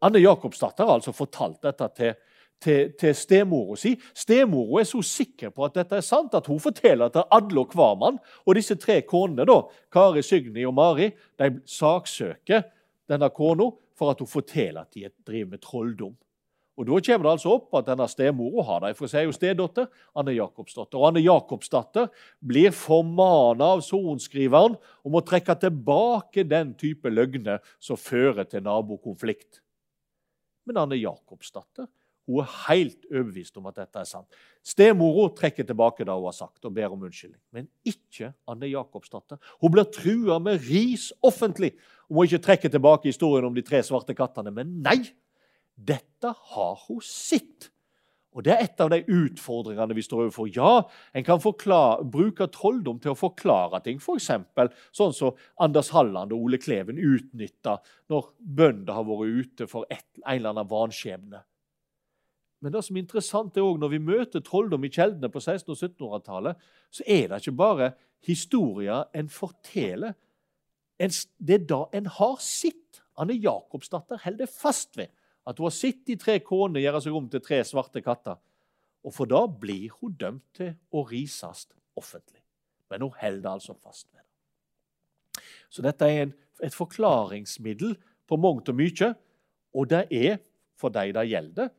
[0.05, 2.17] Anne Jacobsdatter har altså fortalt dette til,
[2.61, 3.95] til, til stemora si.
[4.17, 7.73] Stemora er så sikker på at dette er sant at hun forteller til alle og
[7.73, 8.19] hver mann.
[8.45, 9.61] Og disse tre konene, da,
[9.95, 11.09] Kari, Signy og Mari,
[11.41, 12.67] de saksøker
[13.09, 16.15] denne kona for at hun forteller at de driver med trolldom.
[16.75, 19.87] Og Da kommer det altså opp at denne stemora har det, for seg jo stedatter,
[20.19, 20.99] Anne Jacobsdatter.
[20.99, 22.09] Og Anne Jacobsdatter
[22.43, 24.75] blir formana av sorenskriveren
[25.07, 29.61] om å trekke tilbake den type løgner som fører til nabokonflikt.
[30.67, 31.87] Men Anne Jacobsdatter
[32.25, 34.39] hun er helt overbevist om at dette er sant.
[34.65, 37.41] Stemora trekker tilbake det hun har sagt, og ber om unnskyldning.
[37.53, 39.37] Men ikke Anne Jacobsdatter.
[39.61, 41.75] Hun blir trua med ris offentlig
[42.09, 44.53] om hun ikke trekker tilbake historien om de tre svarte kattene.
[44.57, 45.03] Men nei!
[45.75, 47.71] Dette har hun sett.
[48.35, 50.49] Og Det er et av de utfordringene vi står overfor.
[50.51, 50.83] Ja,
[51.15, 54.01] en kan forklare, bruke trolldom til å forklare ting.
[54.03, 54.31] F.eks.
[54.91, 57.77] sånn som Anders Halland og Ole Kleven utnytta
[58.11, 61.45] når bønder har vært ute for et, en eller annen vanskjebne.
[62.65, 65.71] Men det som er interessant er også når vi møter trolldom i kjeldene på 1600-
[65.71, 67.91] og 1700-tallet, så er det ikke bare
[68.25, 70.15] historier en forteller.
[70.99, 73.03] Det er da en har sitt.
[73.21, 75.13] Anne Jakobsdatter holder fast ved
[75.45, 78.39] at hun har sett de tre konene gjøre seg om til tre svarte katter.
[79.05, 81.67] Og for da blir hun dømt til å rises
[81.99, 82.41] offentlig.
[82.91, 85.45] Men hun holder altså fast ved det.
[85.69, 87.97] Så dette er en, et forklaringsmiddel
[88.29, 89.11] på mangt og mye,
[89.75, 90.39] og det er,
[90.79, 91.73] for de det gjelder,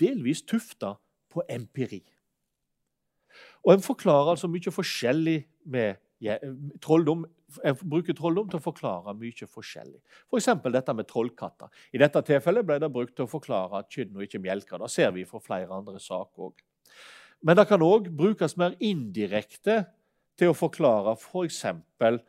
[0.00, 0.94] delvis tufta
[1.30, 2.00] på empiri.
[3.62, 6.00] Og En forklarer altså mye forskjellig med
[6.82, 7.24] trolldom.
[7.64, 10.00] Jeg bruker trolldom til å forklare mye forskjellig.
[10.28, 10.50] F.eks.
[10.62, 11.70] For dette med trollkatter.
[11.96, 14.82] I dette tilfellet ble det brukt til å forklare at kyrne ikke melker.
[14.82, 16.66] Det ser vi fra flere andre saker òg.
[17.46, 19.80] Men det kan òg brukes mer indirekte
[20.38, 21.62] til å forklare f.eks.
[22.00, 22.20] For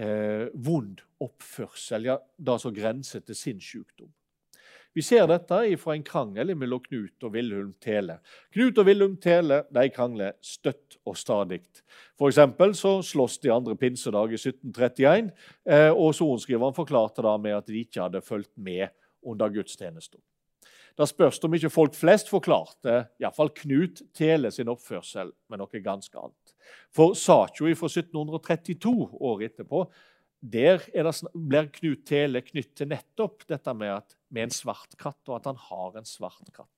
[0.00, 4.10] eh, vond oppførsel, ja, det som grenser til sinnssykdom.
[4.90, 8.16] Vi ser dette fra en krangel mellom Knut og Vilhelm Tele.
[8.50, 11.60] Knut og Vilhelm Tele de krangler støtt og stadig.
[12.18, 15.30] For så slåss de andre pinsedag i 1731,
[15.70, 18.88] eh, og sorenskriveren forklarte da med at de ikke hadde fulgt med
[19.22, 20.18] under gudstjenesten.
[20.98, 25.82] Da spørs det om ikke folk flest forklarte iallfall Knut Tele sin oppførsel med noe
[25.84, 26.54] ganske annet.
[26.90, 29.84] For saka fra 1732, året etterpå,
[30.40, 35.20] der det, blir Knut Tele knytt til nettopp dette med, at, med, en svart katt,
[35.28, 36.68] og at han har en svart katt.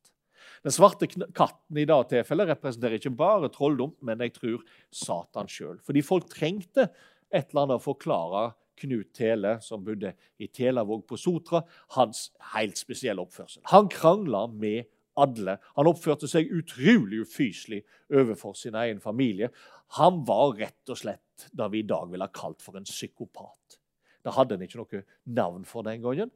[0.63, 5.79] Den svarte katten i dag tilfellet representerer ikke bare trolldom, men jeg tror Satan sjøl.
[5.87, 6.89] Fordi folk trengte
[7.33, 8.49] et eller annet å forklare
[8.83, 11.61] Knut Tele, som bodde i Telavåg på Sotra,
[11.95, 13.63] hans helt spesielle oppførsel.
[13.71, 14.89] Han krangla med
[15.21, 15.59] alle.
[15.77, 19.51] Han oppførte seg utrolig ufyselig overfor sin egen familie.
[19.99, 23.79] Han var rett og slett det vi i dag ville ha kalt for en psykopat.
[24.23, 25.03] Det hadde han ikke noe
[25.37, 26.31] navn for den gangen.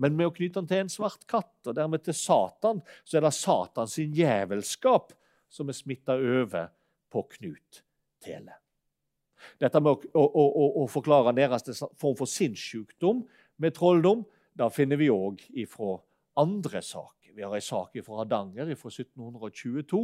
[0.00, 3.26] Men med å knytte han til en svart katt, og dermed til Satan, så er
[3.26, 5.12] det Satans jævelskap
[5.52, 6.70] som er smitta over
[7.12, 7.82] på Knut
[8.24, 8.56] Tele.
[9.60, 11.66] Dette med å, å, å, å forklare deres
[11.98, 13.24] form for sinnssykdom
[13.60, 14.24] med trolldom,
[14.56, 15.98] da finner vi òg ifra
[16.40, 17.32] andre saker.
[17.36, 20.02] Vi har en sak fra Hardanger fra 1722,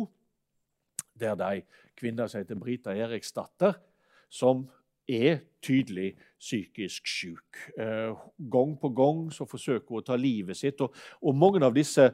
[1.21, 1.63] der det er ei
[1.99, 3.79] kvinne som heter Brita Eriksdatter,
[4.31, 4.67] som
[5.09, 7.63] er tydelig psykisk syk.
[7.79, 8.13] Eh,
[8.53, 10.81] gang på gang så forsøker hun å ta livet sitt.
[10.85, 12.11] Og, og mange av disse,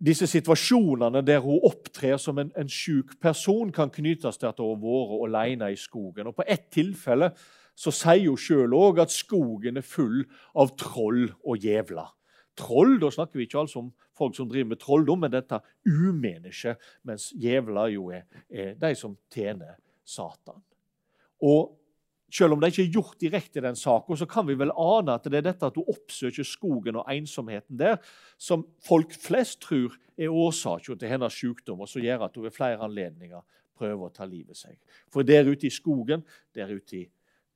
[0.00, 4.72] disse, situasjonene der hun opptrer som en, en syk person, kan knyttes til at hun
[4.72, 6.32] har vært alene i skogen.
[6.32, 7.34] Og På ett tilfelle
[7.76, 10.24] så sier hun sjøl òg at skogen er full
[10.56, 12.08] av troll og djevler
[12.58, 12.98] troll.
[13.00, 17.30] Da snakker vi ikke altså om folk som driver med trolldom, men dette umennesket, mens
[17.36, 20.60] djevler jo er, er, de som tjener Satan.
[21.46, 21.76] Og
[22.30, 25.16] selv om det ikke er gjort direkte i den saken, så kan vi vel ane
[25.16, 27.96] at det er dette at du oppsøker skogen og ensomheten der,
[28.38, 32.54] som folk flest tror er årsaken til hennes sykdom, og som gjør at hun ved
[32.54, 33.42] flere anledninger
[33.80, 34.76] prøver å ta livet seg.
[35.10, 36.22] For der ute i skogen,
[36.54, 37.06] der ute i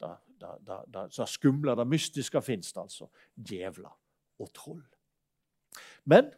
[0.00, 3.92] da, da, da, da skumle, det mystiske, fins det altså djevler
[4.40, 4.83] og troll.
[6.05, 6.33] Men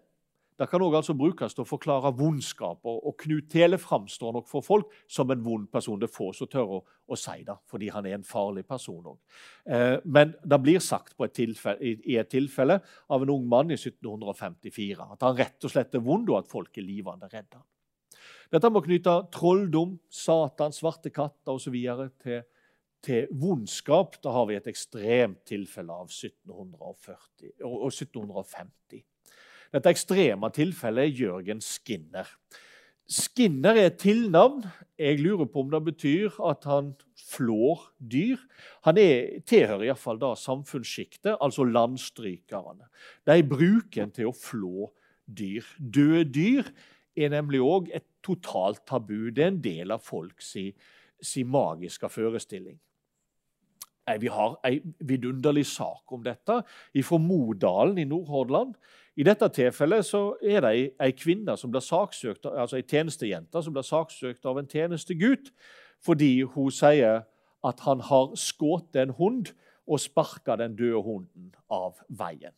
[0.57, 3.01] det kan også altså brukes til å forklare vondskaper.
[3.05, 5.99] Og, Knut Tele framstår nok for folk som en vond person.
[6.01, 9.13] Det er få som tør å, å, si det, fordi han er en farlig person
[9.13, 9.19] òg.
[9.69, 12.79] Eh, men det blir sagt et tilfelle, i, et tilfelle
[13.13, 16.49] av en ung mann i 1754 at han rett og slett er vond, og at
[16.49, 17.61] folk er livende redde.
[18.53, 21.77] Dette må knytte trolldom, Satan, svarte katter osv.
[22.23, 22.41] til
[23.07, 29.05] til vondskap, da har vi et ekstremt tilfelle av 1740 og 1750.
[29.75, 32.29] Dette ekstreme tilfellet er Jørgen Skinner.
[33.07, 34.64] Skinner er et tilnavn.
[34.99, 36.90] Jeg lurer på om det betyr at han
[37.29, 38.40] flår dyr.
[38.87, 42.88] Han er, tilhører iallfall da samfunnssjiktet, altså landstrykerne.
[43.27, 44.90] De bruker en til å flå
[45.27, 45.66] dyr.
[45.79, 46.73] Døde dyr
[47.16, 49.31] er nemlig òg et totalt tabu.
[49.31, 50.66] Det er en del av folks si,
[51.23, 52.79] si magiske forestilling.
[54.21, 56.61] Vi har en vidunderlig sak om dette
[57.03, 58.77] fra Modalen i Nordhordland.
[59.16, 63.75] I dette tilfellet så er det ei, kvinne som blir saksøkt, altså ei tjenestejente som
[63.75, 65.51] blir saksøkt av en tjenestegutt
[66.05, 67.25] fordi hun sier
[67.66, 69.51] at han har skutt en hund
[69.87, 72.55] og sparka den døde hunden av veien.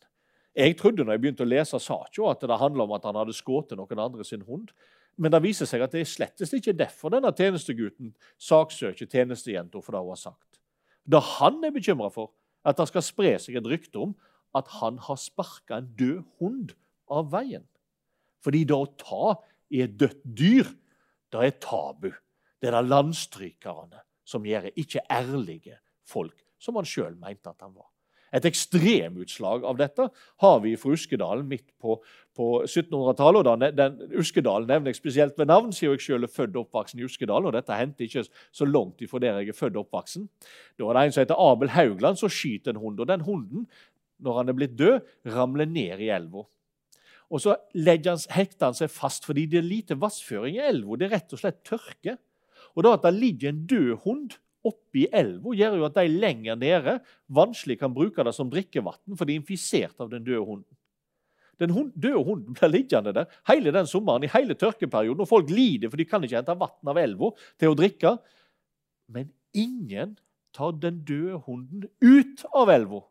[0.57, 3.37] Jeg trodde når jeg begynte å lese saken, at det handla om at han hadde
[3.37, 4.73] skutt noen andre sin hund.
[5.19, 9.95] Men det viser seg at det er slettes ikke derfor denne tjenestegutten saksøker tjenestejenta for
[9.95, 10.48] det hun har sagt.
[11.09, 12.31] Det han er bekymra for,
[12.67, 14.13] at det skal spre seg et rykte om
[14.57, 16.73] at han har sparka en død hund
[17.09, 17.65] av veien.
[18.43, 19.35] Fordi da å ta
[19.73, 20.69] i et dødt dyr,
[21.33, 22.09] det er tabu.
[22.59, 27.73] Det er det landstrykerne som gjør, ikke ærlige folk, som han sjøl mente at han
[27.73, 27.89] var.
[28.35, 30.05] Et ekstremutslag av dette
[30.43, 31.97] har vi fra Uskedalen midt på,
[32.37, 33.47] på 1700-tallet.
[33.47, 37.01] og den, Uskedalen nevner jeg spesielt ved navn, siden jeg selv er født og oppvoksen
[37.01, 37.49] i Uskedalen.
[37.49, 40.29] og Dette hendte ikke så langt ifra der jeg er født og oppvoksen.
[40.77, 42.99] Da var det en som heter Abel Haugland, som skyter en hund.
[42.99, 43.67] og Den hunden,
[44.19, 44.99] når han er blitt død,
[45.33, 46.45] ramler ned i elva.
[47.29, 50.97] Og så han, hekter han seg fast fordi det er lite vassføring i elva.
[50.97, 52.17] Det er rett og slett tørke.
[52.75, 56.59] Og da at det ligger en død hund oppi elva, gjør jo at de lenger
[56.59, 56.97] nede
[57.31, 60.79] vanskelig kan bruke det som drikkevann, for de er infisert av den døde hunden.
[61.59, 65.51] Den hund, døde hunden blir liggende der hele den sommeren, i hele tørkeperioden, og folk
[65.51, 68.15] lider, for de kan ikke hente vann av elva til å drikke.
[69.11, 70.17] Men ingen
[70.55, 73.03] tar den døde hunden ut av elva.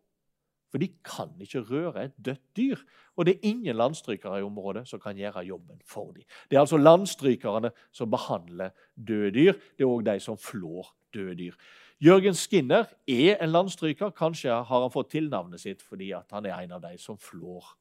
[0.69, 2.81] For de kan ikke røre et dødt dyr.
[3.17, 6.27] Og det er ingen landstrykere i området som kan gjøre jobben for dem.
[6.49, 9.57] Det er altså landstrykerne som behandler døde dyr.
[9.77, 11.55] Det er òg de som flår døde dyr.
[12.01, 14.13] Jørgen Skinner er en landstryker.
[14.15, 17.73] Kanskje har han fått tilnavnet sitt fordi han er en av de som flår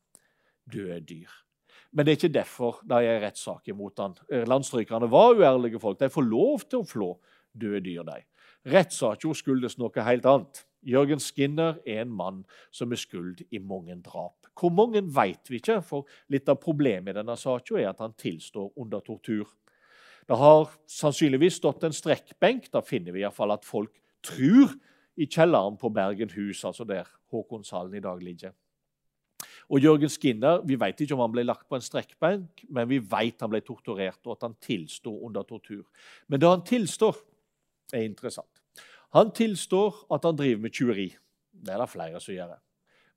[0.73, 1.35] døde dyr.
[1.91, 4.17] Men det er ikke derfor det er rettssak mot han.
[4.29, 5.99] Landstrykerne var uærlige folk.
[5.99, 7.11] De får lov til å flå
[7.53, 8.03] døde dyr.
[8.07, 8.23] de.
[8.67, 10.63] Rettssaken skyldes noe helt annet.
[10.87, 14.47] Jørgen Skinner er en mann som er skuld i mange drap.
[14.57, 18.15] Hvor mange vet vi ikke, for litt av problemet i denne saken er at han
[18.17, 19.49] tilstår under tortur.
[20.27, 22.67] Det har sannsynligvis stått en strekkbenk.
[22.73, 23.93] Da finner vi iallfall at folk
[24.25, 24.75] tror
[25.17, 28.53] i kjelleren på Bergen hus, altså der Håkonshallen i dag ligger.
[29.67, 32.99] Og Jørgen Skinner, Vi vet ikke om han ble lagt på en strekkbenk, men vi
[32.99, 35.83] vet han ble torturert, og at han tilsto under tortur.
[36.27, 37.15] Men det han tilstår,
[37.93, 38.51] er interessant.
[39.15, 41.07] Han tilstår at han driver med tjuveri.
[41.51, 42.57] Det er det flere som gjør.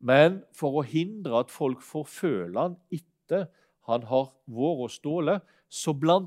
[0.01, 3.49] Men for å hindre at folk forføler han etter
[3.89, 6.25] han har vært og stålet, så bl.a.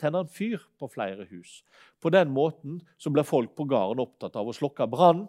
[0.00, 1.60] tenner han fyr på flere hus.
[2.00, 5.28] På den måten så blir folk på gården opptatt av å slokke brannen,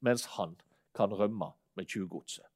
[0.00, 0.54] mens han
[0.94, 2.46] kan rømme med tjuvgodset.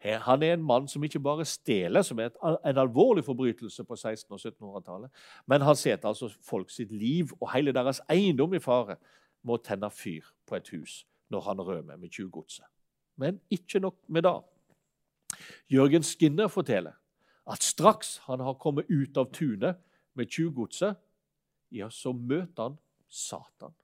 [0.00, 4.32] Han er en mann som ikke bare stjeler, som er en alvorlig forbrytelse på 1600-
[4.32, 5.10] og 1700-tallet,
[5.46, 8.96] men han setter altså folk sitt liv og hele deres eiendom i fare
[9.44, 12.64] med å tenne fyr på et hus når han rømmer med tjuvgodset.
[13.20, 14.38] Men ikke nok med det.
[15.70, 16.96] Jørgen Skinner forteller
[17.46, 19.80] at straks han har kommet ut av tunet
[20.18, 20.98] med tjuvgodset,
[21.70, 23.74] ja, så møter han Satan.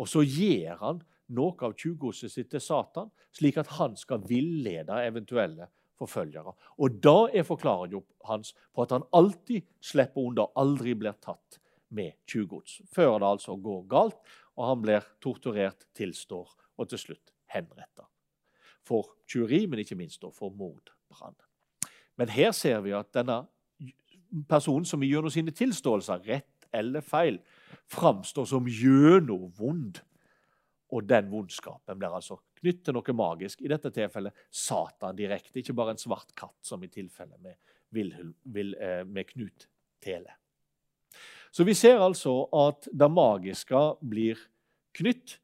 [0.00, 5.00] Og så gir han noe av tjuvgodset sitt til Satan, slik at han skal villede
[5.06, 5.68] eventuelle
[6.00, 6.54] forfølgere.
[6.82, 11.60] Og da er forklaringen hans på at han alltid slipper unna, aldri blir tatt
[11.92, 12.80] med tjuvgods.
[12.92, 14.18] Før det altså går galt,
[14.56, 18.08] og han blir torturert, tilstår og til slutt henrettet.
[18.82, 21.36] For tjuveri, men ikke minst for mordbrann.
[22.20, 23.42] Men her ser vi at denne
[24.48, 27.38] personen som gjennom sine tilståelser, rett eller feil,
[27.92, 30.00] framstår som gjennomvond.
[30.92, 33.62] Og den vondskapen blir altså knyttet til noe magisk.
[33.64, 37.56] I dette tilfellet Satan direkte, ikke bare en svart katt, som i tilfellet med,
[37.96, 39.68] eh, med Knut
[40.00, 40.36] Tele.
[41.52, 44.40] Så vi ser altså at det magiske blir
[44.96, 45.38] knytt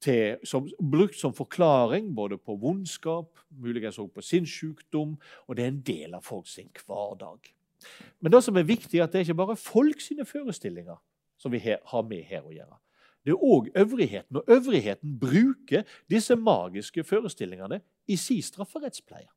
[0.00, 5.72] til, som, brukt som forklaring både på vondskap, muligens også på sinnssykdom, og det er
[5.72, 7.52] en del av folk sin hverdag.
[8.20, 10.98] Men det som er viktig, er at det er ikke bare folk sine forestillinger
[11.38, 12.78] som vi her, har med her å gjøre.
[13.26, 19.28] Det er òg øvrigheten, og øvrigheten bruker disse magiske forestillingene i sin strafferettspleie.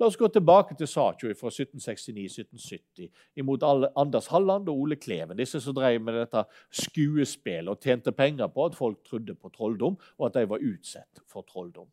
[0.00, 3.08] La oss gå tilbake til saka fra 1769-1770
[3.40, 5.38] imot Anders Halland og Ole Kleven.
[5.38, 6.44] Disse som drev med dette
[6.82, 11.24] skuespillet og tjente penger på at folk trodde på trolldom, og at de var utsatt
[11.28, 11.88] for trolldom.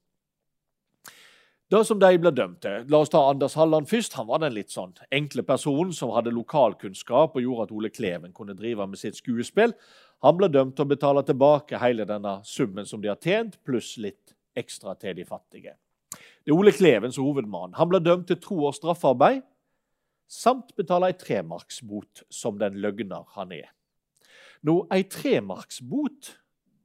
[1.70, 4.16] Det som de ble dømt til, La oss ta Anders Halland først.
[4.18, 8.34] Han var den litt sånn enkle personen som hadde lokalkunnskap og gjorde at Ole Kleven
[8.34, 9.76] kunne drive med sitt skuespill.
[10.26, 14.00] Han ble dømt til å betale tilbake hele denne summen som de har tjent, pluss
[14.02, 15.76] litt ekstra til de fattige.
[16.46, 17.76] Det er Ole Kleven som hovedmann.
[17.78, 19.42] Han ble dømt til to års straffarbeid
[20.30, 23.72] samt betale ei tremarksbot som den løgner han er.
[24.62, 26.34] Nå, Ei tremarksbot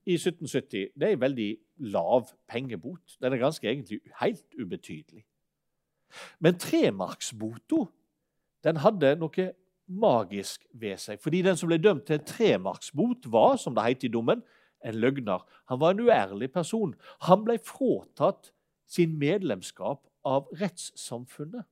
[0.06, 1.50] i 1770 det er en veldig
[1.90, 3.16] lav pengebot.
[3.20, 5.24] Den er ganske egentlig helt ubetydelig.
[6.38, 7.84] Men tremarksbota
[8.64, 9.50] den hadde noe
[9.84, 11.20] magisk ved seg.
[11.20, 14.40] Fordi den som ble dømt til tremarksbot, var, som det heter i dommen,
[14.84, 15.44] en løgner.
[15.68, 16.94] Han var en uærlig person.
[17.28, 18.53] Han ble fratatt
[18.86, 21.64] sin medlemskap av rettssamfunnet.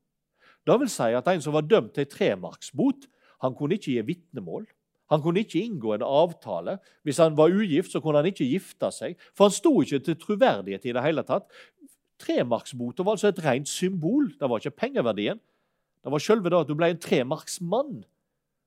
[0.66, 3.08] Det vil si at En som var dømt til tremarksbot,
[3.42, 4.66] han kunne ikke gi vitnemål.
[5.10, 6.78] Han kunne ikke inngå en avtale.
[7.02, 9.16] Hvis han var ugift, så kunne han ikke gifte seg.
[9.34, 11.50] For han sto ikke til troverdighet i det hele tatt.
[12.22, 14.30] Tremarksbota var altså et rent symbol.
[14.38, 15.40] Det var ikke pengeverdien.
[16.02, 18.04] Det var sjølve det at du ble en tremarksmann.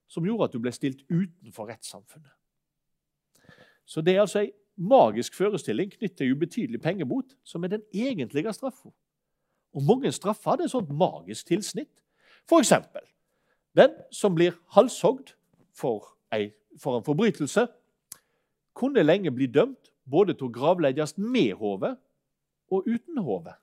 [0.08, 2.30] som gjorde at du ble stilt utenfor rettssamfunnet.
[3.86, 8.54] Så det er altså ei magisk forestilling knyttet til ubetydelig pengebot som er den egentlige
[8.54, 8.92] straffa.
[9.76, 11.92] Og mange straffer hadde et sånt magisk tilsnitt.
[12.50, 13.04] For eksempel
[13.76, 15.34] den som blir halshogd
[15.76, 16.16] for,
[16.80, 17.68] for en forbrytelse,
[18.76, 21.96] kunne lenge bli dømt både til å gravlegges med hodet
[22.72, 23.56] og uten hode.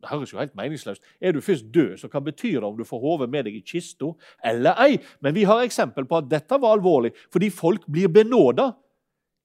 [0.00, 2.86] Det høres jo helt meningsløst Er du først død, så hva betyr det om du
[2.88, 4.12] får hodet med deg i kista
[4.44, 4.96] eller ei?
[5.20, 8.72] Men vi har eksempel på at dette var alvorlig, fordi folk blir benåda.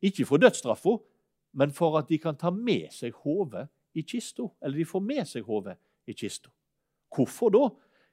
[0.01, 0.97] Ikke for dødsstraffa,
[1.55, 4.47] men for at de kan ta med seg hodet i kista.
[4.61, 5.77] Eller de får med seg hodet
[6.07, 6.51] i kista.
[7.15, 7.69] Hvorfor da?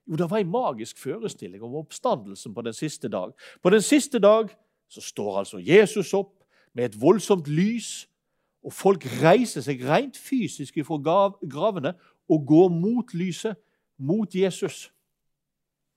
[0.06, 3.32] Jo, det var en magisk forestilling om oppstandelsen på den siste dag.
[3.62, 4.50] På den siste dag
[4.88, 6.42] så står altså Jesus opp
[6.74, 8.08] med et voldsomt lys,
[8.62, 10.98] og folk reiser seg rent fysisk fra
[11.50, 11.94] gravene
[12.30, 13.58] og går mot lyset,
[13.98, 14.92] mot Jesus.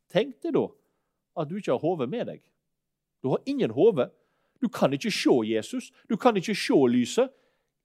[0.10, 0.66] Tenk deg da
[1.36, 2.42] at du ikke har hodet med deg.
[3.24, 4.10] Du har ingen hode.
[4.62, 7.34] Du kan ikke se Jesus, du kan ikke se lyset.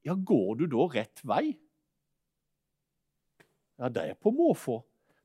[0.07, 1.53] Ja, går du da rett vei?
[3.81, 4.81] Ja, det er på måfå.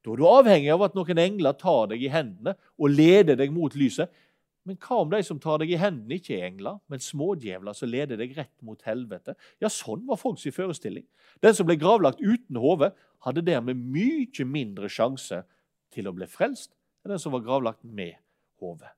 [0.06, 3.54] Da er du avhengig av at noen engler tar deg i hendene og leder deg
[3.56, 4.12] mot lyset.
[4.66, 7.90] Men hva om de som tar deg i hendene, ikke er engler, men smådjevler som
[7.92, 9.36] leder deg rett mot helvete?
[9.62, 11.06] Ja, sånn var folks forestilling.
[11.46, 12.92] Den som ble gravlagt uten hode,
[13.26, 15.44] hadde dermed mye mindre sjanse
[15.94, 16.74] til å bli frelst
[17.06, 18.18] enn den som var gravlagt med
[18.62, 18.90] hode.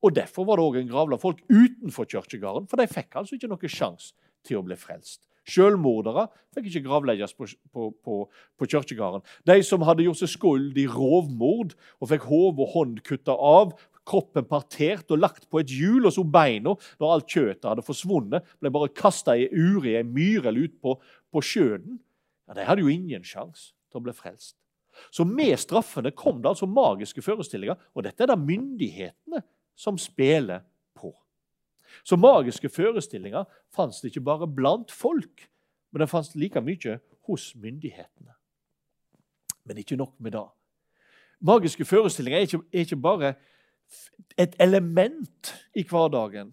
[0.00, 3.50] Og Derfor var det òg en gravla folk utenfor kirkegården, for de fikk altså ikke
[3.50, 4.14] noen sjanse
[4.46, 5.26] til å bli frelst.
[5.50, 8.16] Selvmordere fikk ikke gravlegges på, på, på,
[8.56, 9.24] på kirkegården.
[9.48, 13.74] De som hadde gjort seg skuld i rovmord og fikk hode og hånd kutta av,
[14.10, 18.48] kroppen partert og lagt på et hjul, og så beina, når alt kjøttet hadde forsvunnet,
[18.62, 20.96] ble bare kasta i ure i ei myr eller ut på,
[21.30, 22.00] på sjøen.
[22.48, 24.56] Ja, De hadde jo ingen sjanse til å bli frelst.
[25.14, 29.44] Så med straffene kom det altså magiske forestillinger, og dette er det myndighetene
[29.80, 30.60] som spiller
[30.94, 31.14] på.
[32.04, 35.46] Så magiske forestillinger fantes ikke bare blant folk,
[35.90, 38.34] men det fantes like mye hos myndighetene.
[39.64, 40.46] Men ikke nok med det.
[41.40, 43.34] Magiske forestillinger er ikke, er ikke bare
[44.38, 46.52] et element i hverdagen.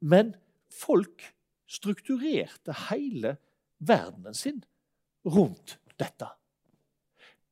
[0.00, 0.34] Men
[0.70, 1.26] folk
[1.68, 3.36] strukturerte hele
[3.78, 4.62] verdenen sin
[5.26, 6.30] rundt dette.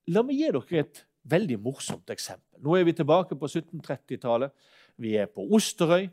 [0.06, 2.60] La meg gi dere et veldig morsomt eksempel.
[2.62, 4.52] Nå er vi tilbake på 1730-tallet.
[4.96, 6.08] Vi er på Osterøy.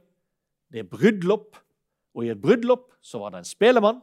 [0.72, 1.58] Det er bryllup.
[2.14, 4.02] Og i et bryllup så var det en spelemann.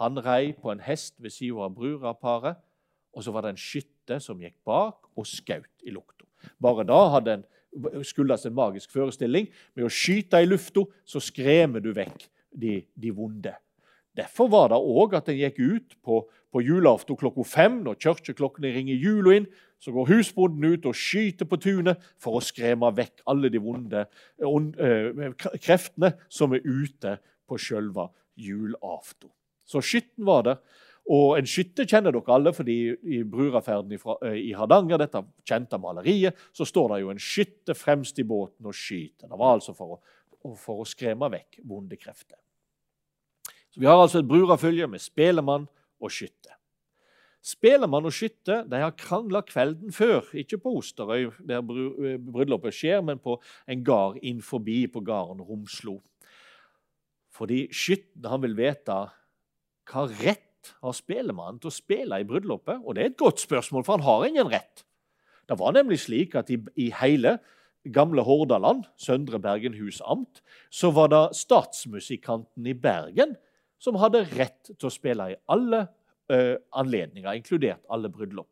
[0.00, 2.60] Han rei på en hest ved siden av bruraparet.
[3.12, 6.26] Og så var det en skytte som gikk bak og skjøt i lukta.
[6.62, 7.44] Bare da hadde en
[8.04, 9.48] skyldes en magisk forestilling.
[9.74, 13.54] Med å skyte i lufta så skremmer du vekk de, de vonde.
[14.16, 18.72] Derfor var det òg at en gikk ut på, på julaften klokka fem, når kirkeklokkene
[18.74, 19.50] ringer jula inn.
[19.82, 24.04] Så går husbonden ut og skyter på tunet for å skremme vekk alle de vonde
[24.38, 27.16] øh, kreftene som er ute
[27.50, 28.06] på sjølve
[28.38, 29.32] julaften.
[29.66, 30.62] Så skytten var der.
[31.10, 33.96] Og en skytter kjenner dere alle, fordi i Bruraferden
[34.38, 38.76] i Hardanger, dette kjente maleriet, så står det jo en skytter fremst i båten og
[38.76, 39.26] skyter.
[39.26, 42.38] Det var altså for å, for å skremme vekk vonde krefter.
[43.72, 45.64] Så Vi har altså et brurafølge med spelemann
[46.00, 46.52] og skytte.
[47.42, 53.18] Spelemann og skytte de har krangla kvelden før, ikke på Osterøy, der bryllupet skjer, men
[53.18, 55.98] på en gard inn forbi på gården Romslo.
[57.32, 58.98] Fordi skytten vil vite
[59.90, 62.84] hva rett har spelemannen til å spille i bryllupet?
[62.84, 64.84] Og det er et godt spørsmål, for han har ingen rett.
[65.48, 67.38] Det var nemlig slik at i, i hele
[67.90, 73.34] gamle Hordaland, Søndre Bergenhus amt, så var det statsmusikanten i Bergen
[73.82, 75.84] som hadde rett til å spille i alle
[76.30, 78.50] uh, anledninger, inkludert alle bryllup.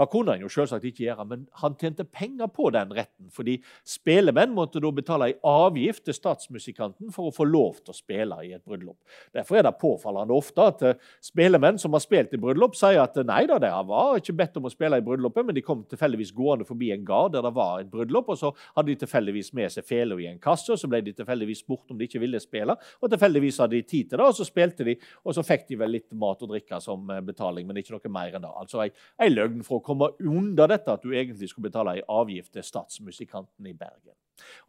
[0.00, 3.28] Det kunne han jo selvsagt ikke gjøre, men han tjente penger på den retten.
[3.30, 7.96] fordi spelemenn måtte da betale en avgift til statsmusikanten for å få lov til å
[7.96, 8.96] spille i et bryllup.
[9.34, 13.18] Derfor er det påfallende ofte at eh, spelemenn som har spilt i bryllup, sier at
[13.26, 16.32] nei da, de var ikke bedt om å spille i bryllupet, men de kom tilfeldigvis
[16.36, 19.74] gående forbi en gard der det var et bryllup, og så hadde de tilfeldigvis med
[19.74, 22.40] seg fela i en kasse, og så ble de tilfeldigvis spurt om de ikke ville
[22.40, 25.68] spille, og tilfeldigvis hadde de tid til det, og så spilte de, og så fikk
[25.68, 28.54] de vel litt mat og drikke som eh, betaling, men ikke noe mer enn det.
[28.64, 32.66] Altså ei løgn fra komme under dette at du egentlig skulle betale en avgift til
[32.66, 34.16] statsmusikanten i Bergen.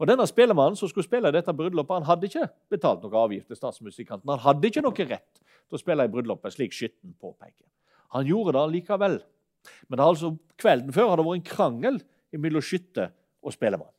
[0.01, 3.59] Og Denne spillemannen som skulle spille dette bryllupet, han hadde ikke betalt noe avgift til
[3.59, 4.29] statsmusikanten.
[4.33, 7.67] Han hadde ikke noe rett til å spille i bryllupet, slik Skytten påpeker.
[8.17, 9.19] Han gjorde det likevel.
[9.87, 11.99] Men altså, kvelden før hadde det vært en krangel
[12.41, 13.09] mellom skytte
[13.41, 13.93] og spelemann.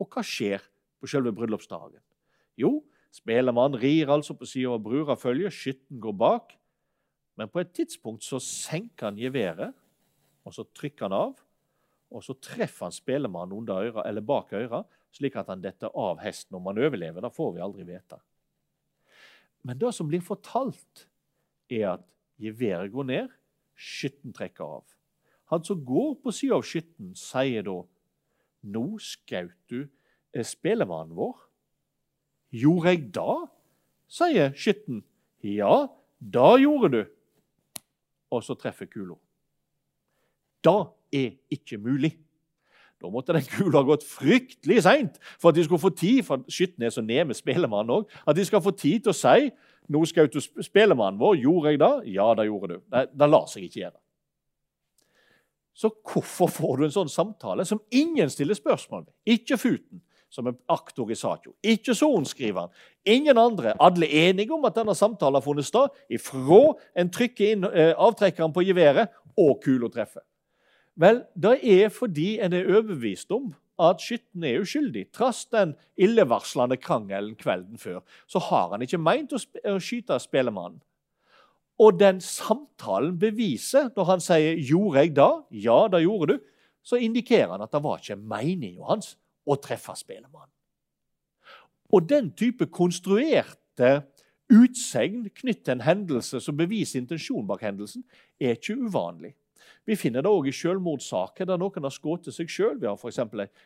[0.00, 0.64] Og hva skjer
[1.00, 2.00] på selve bryllupsdagen?
[2.58, 2.80] Jo,
[3.14, 6.56] spelemann rir altså på sida av brurafølget, skytten går bak.
[7.38, 9.76] Men på et tidspunkt så senker han geværet,
[10.50, 11.38] og så trykker han av.
[12.10, 16.18] og så treffer han spelemannen under øra, eller bak øret, slik at han detter av
[16.18, 16.56] hesten.
[16.58, 18.18] Om han overlever, det får vi aldri vite.
[19.62, 21.06] Men det som blir fortalt,
[21.70, 22.02] er at
[22.42, 23.28] geværet går ned,
[23.78, 24.84] skytten trekker av.
[25.54, 27.78] Han som går på sida av skytten, sier da
[28.60, 29.78] Nå skjøt du
[30.34, 31.38] eh, spelemannen vår.
[32.52, 33.46] Gjorde jeg da?
[34.10, 35.00] sier skytten.
[35.46, 35.88] Ja,
[36.18, 37.00] da gjorde du.
[38.34, 39.16] Og så treffer kula.
[40.64, 42.14] Da er ikke mulig.
[43.00, 47.00] Da måtte den kula gått fryktelig seint for at de skulle få tid for Skytnes
[47.00, 49.50] nede med spelemannen òg, at de skal få tid til å si
[49.90, 51.40] nå skjøt du spelemannen vår.
[51.42, 51.94] Gjorde jeg det?
[52.14, 52.82] Ja, det gjorde du.
[52.92, 53.98] Det, det lar seg ikke gjøre.
[55.74, 59.14] Så hvorfor får du en sånn samtale som ingen stiller spørsmål ved?
[59.34, 61.50] Ikke Futen, som er aktor i saka.
[61.64, 62.70] Ikke sorenskriveren.
[63.08, 63.72] Ingen andre.
[63.80, 66.60] Alle enige om at denne samtalen har funnet sted ifra
[66.94, 70.22] en trykker inn eh, avtrekkeren på geværet og kula treffer.
[71.00, 75.06] Vel, det er fordi en er overbevist om at skytten er uskyldig.
[75.16, 80.82] Trass den illevarslende krangelen kvelden før, så har han ikke meint å, å skyte spelemannen.
[81.80, 86.40] Og den samtalen beviser, når han sier 'gjorde jeg da', ja, det gjorde du,
[86.82, 90.52] så indikerer han at det var ikke meninga hans å treffe spelemannen.
[91.92, 94.04] Og den type konstruerte
[94.50, 98.04] utsegn knyttet til en hendelse som beviser intensjonen bak hendelsen,
[98.40, 99.34] er ikke uvanlig.
[99.90, 102.76] Vi finner det òg i selvmordssaker der noen har skutt seg sjøl.
[102.78, 103.16] Vi har f.eks.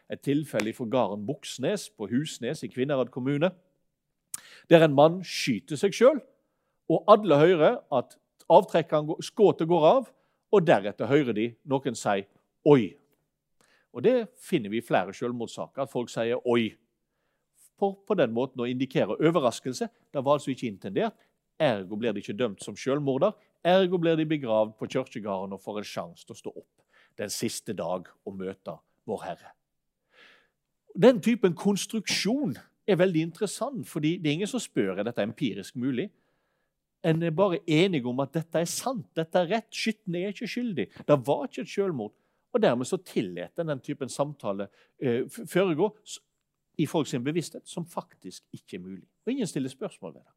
[0.08, 3.50] et tilfelle fra gården Buksnes på Husnes i Kvinnherad kommune,
[4.72, 6.22] der en mann skyter seg sjøl,
[6.88, 8.16] og alle hører at
[8.48, 10.08] avtrekkeren, skuddet går av,
[10.48, 12.24] og deretter hører de noen si
[12.64, 12.96] 'oi'.
[13.92, 16.72] Og Det finner vi i flere selvmordssaker, at folk sier 'oi'
[17.76, 19.88] for på den måten å indikere overraskelse.
[20.12, 21.12] Det var altså ikke intendert.
[21.60, 23.32] Ergo blir de ikke dømt som selvmorder.
[23.64, 26.84] Ergo blir de begravd på kirkegården og får en sjanse til å stå opp
[27.18, 28.76] den siste dag og møte
[29.08, 29.54] Vår Herre.
[30.94, 32.54] Den typen konstruksjon
[32.86, 36.10] er veldig interessant, fordi det er ingen som spør om dette er empirisk mulig.
[37.04, 40.48] En er bare enige om at dette er sant, dette er rett, skytten er ikke
[40.48, 40.86] skyldig.
[41.08, 42.14] Det var ikke et selvmord.
[42.54, 44.68] Og Dermed så tillater den typen samtale
[45.02, 45.90] eh, foregå
[46.78, 49.08] i folks bevissthet som faktisk ikke er mulig.
[49.26, 50.33] Og ingen stiller spørsmål ved det.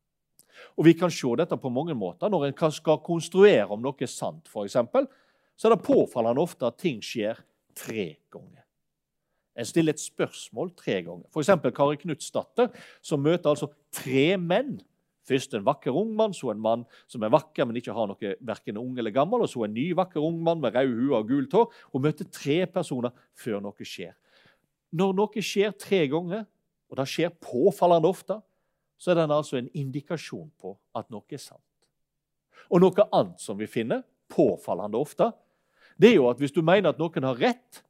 [0.77, 2.29] Og Vi kan se dette på mange måter.
[2.29, 5.07] Når en skal konstruere om noe er sant, for eksempel,
[5.57, 7.39] så er det påfallende ofte at ting skjer
[7.75, 8.63] tre ganger.
[9.57, 11.25] En stiller et spørsmål tre ganger.
[11.33, 11.49] F.eks.
[11.73, 12.69] Kari Knutsdatter,
[13.01, 14.77] som møter altså tre menn.
[15.27, 18.35] Først en vakker ung mann, så en mann som er vakker, men ikke har noe
[18.47, 21.27] verken ung eller gammel, og så en ny vakker ung mann med rød hue og
[21.27, 21.73] gult hår.
[21.91, 24.13] Hun møter tre personer før noe skjer.
[24.95, 26.45] Når noe skjer tre ganger,
[26.87, 28.37] og det skjer påfallende ofte,
[28.97, 31.63] så er den altså en indikasjon på at noe er sant.
[32.73, 35.29] Og noe annet som vi finner påfallende ofte,
[35.97, 37.83] det er jo at hvis du mener at noen har rett,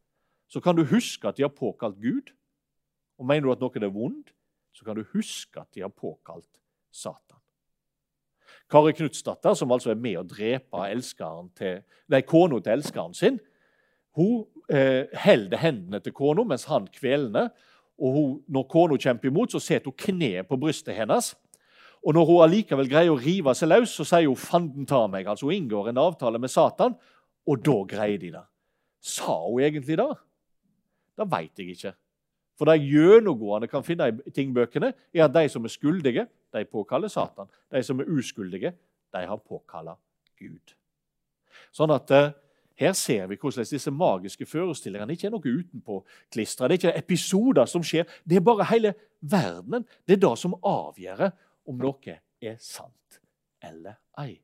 [0.48, 2.32] så kan du huske at de har påkalt Gud.
[3.20, 4.30] Og mener du at noen er vond,
[4.72, 6.60] så kan du huske at de har påkalt
[6.92, 7.40] Satan.
[8.72, 10.84] Kari Knutsdatter, som altså er med å drepe
[11.56, 11.84] til,
[12.28, 13.40] kona til elskeren sin,
[14.18, 17.52] hun eh, holder hendene til kona mens han kvelner
[17.98, 21.32] og hun, når kona kjemper imot, så setter hun kneet på brystet hennes.
[22.06, 25.28] Og når hun allikevel greier å rive seg løs, så sier hun 'fanden ta meg'.
[25.28, 26.96] Altså Hun inngår en avtale med Satan,
[27.48, 28.46] og da greier de det.
[29.02, 30.14] Sa hun egentlig det?
[31.18, 31.94] Det veit jeg ikke.
[32.58, 37.08] For det gjennomgående kan finne i tingbøkene, er at de som er skyldige, de påkaller
[37.08, 37.48] Satan.
[37.72, 38.74] De som er uskyldige,
[39.14, 39.96] de har påkalla
[40.40, 40.74] Gud.
[41.72, 42.32] Sånn at eh,
[42.78, 46.00] her ser vi hvordan disse magiske forestillingene ikke er noe utenpå
[46.34, 46.68] klistra.
[46.68, 48.06] Det er ikke episoder som skjer.
[48.24, 49.86] Det er bare hele verdenen.
[50.06, 51.30] Det er det som avgjør
[51.68, 53.22] om noe er sant
[53.66, 54.38] eller ei.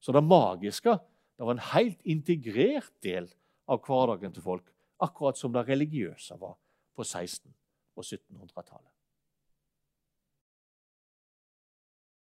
[0.00, 0.98] Så det magiske
[1.36, 3.28] det var en helt integrert del
[3.68, 4.68] av hverdagen til folk,
[5.04, 6.54] akkurat som det religiøse var
[6.96, 7.52] på 1600-
[7.96, 8.95] og 1700-tallet.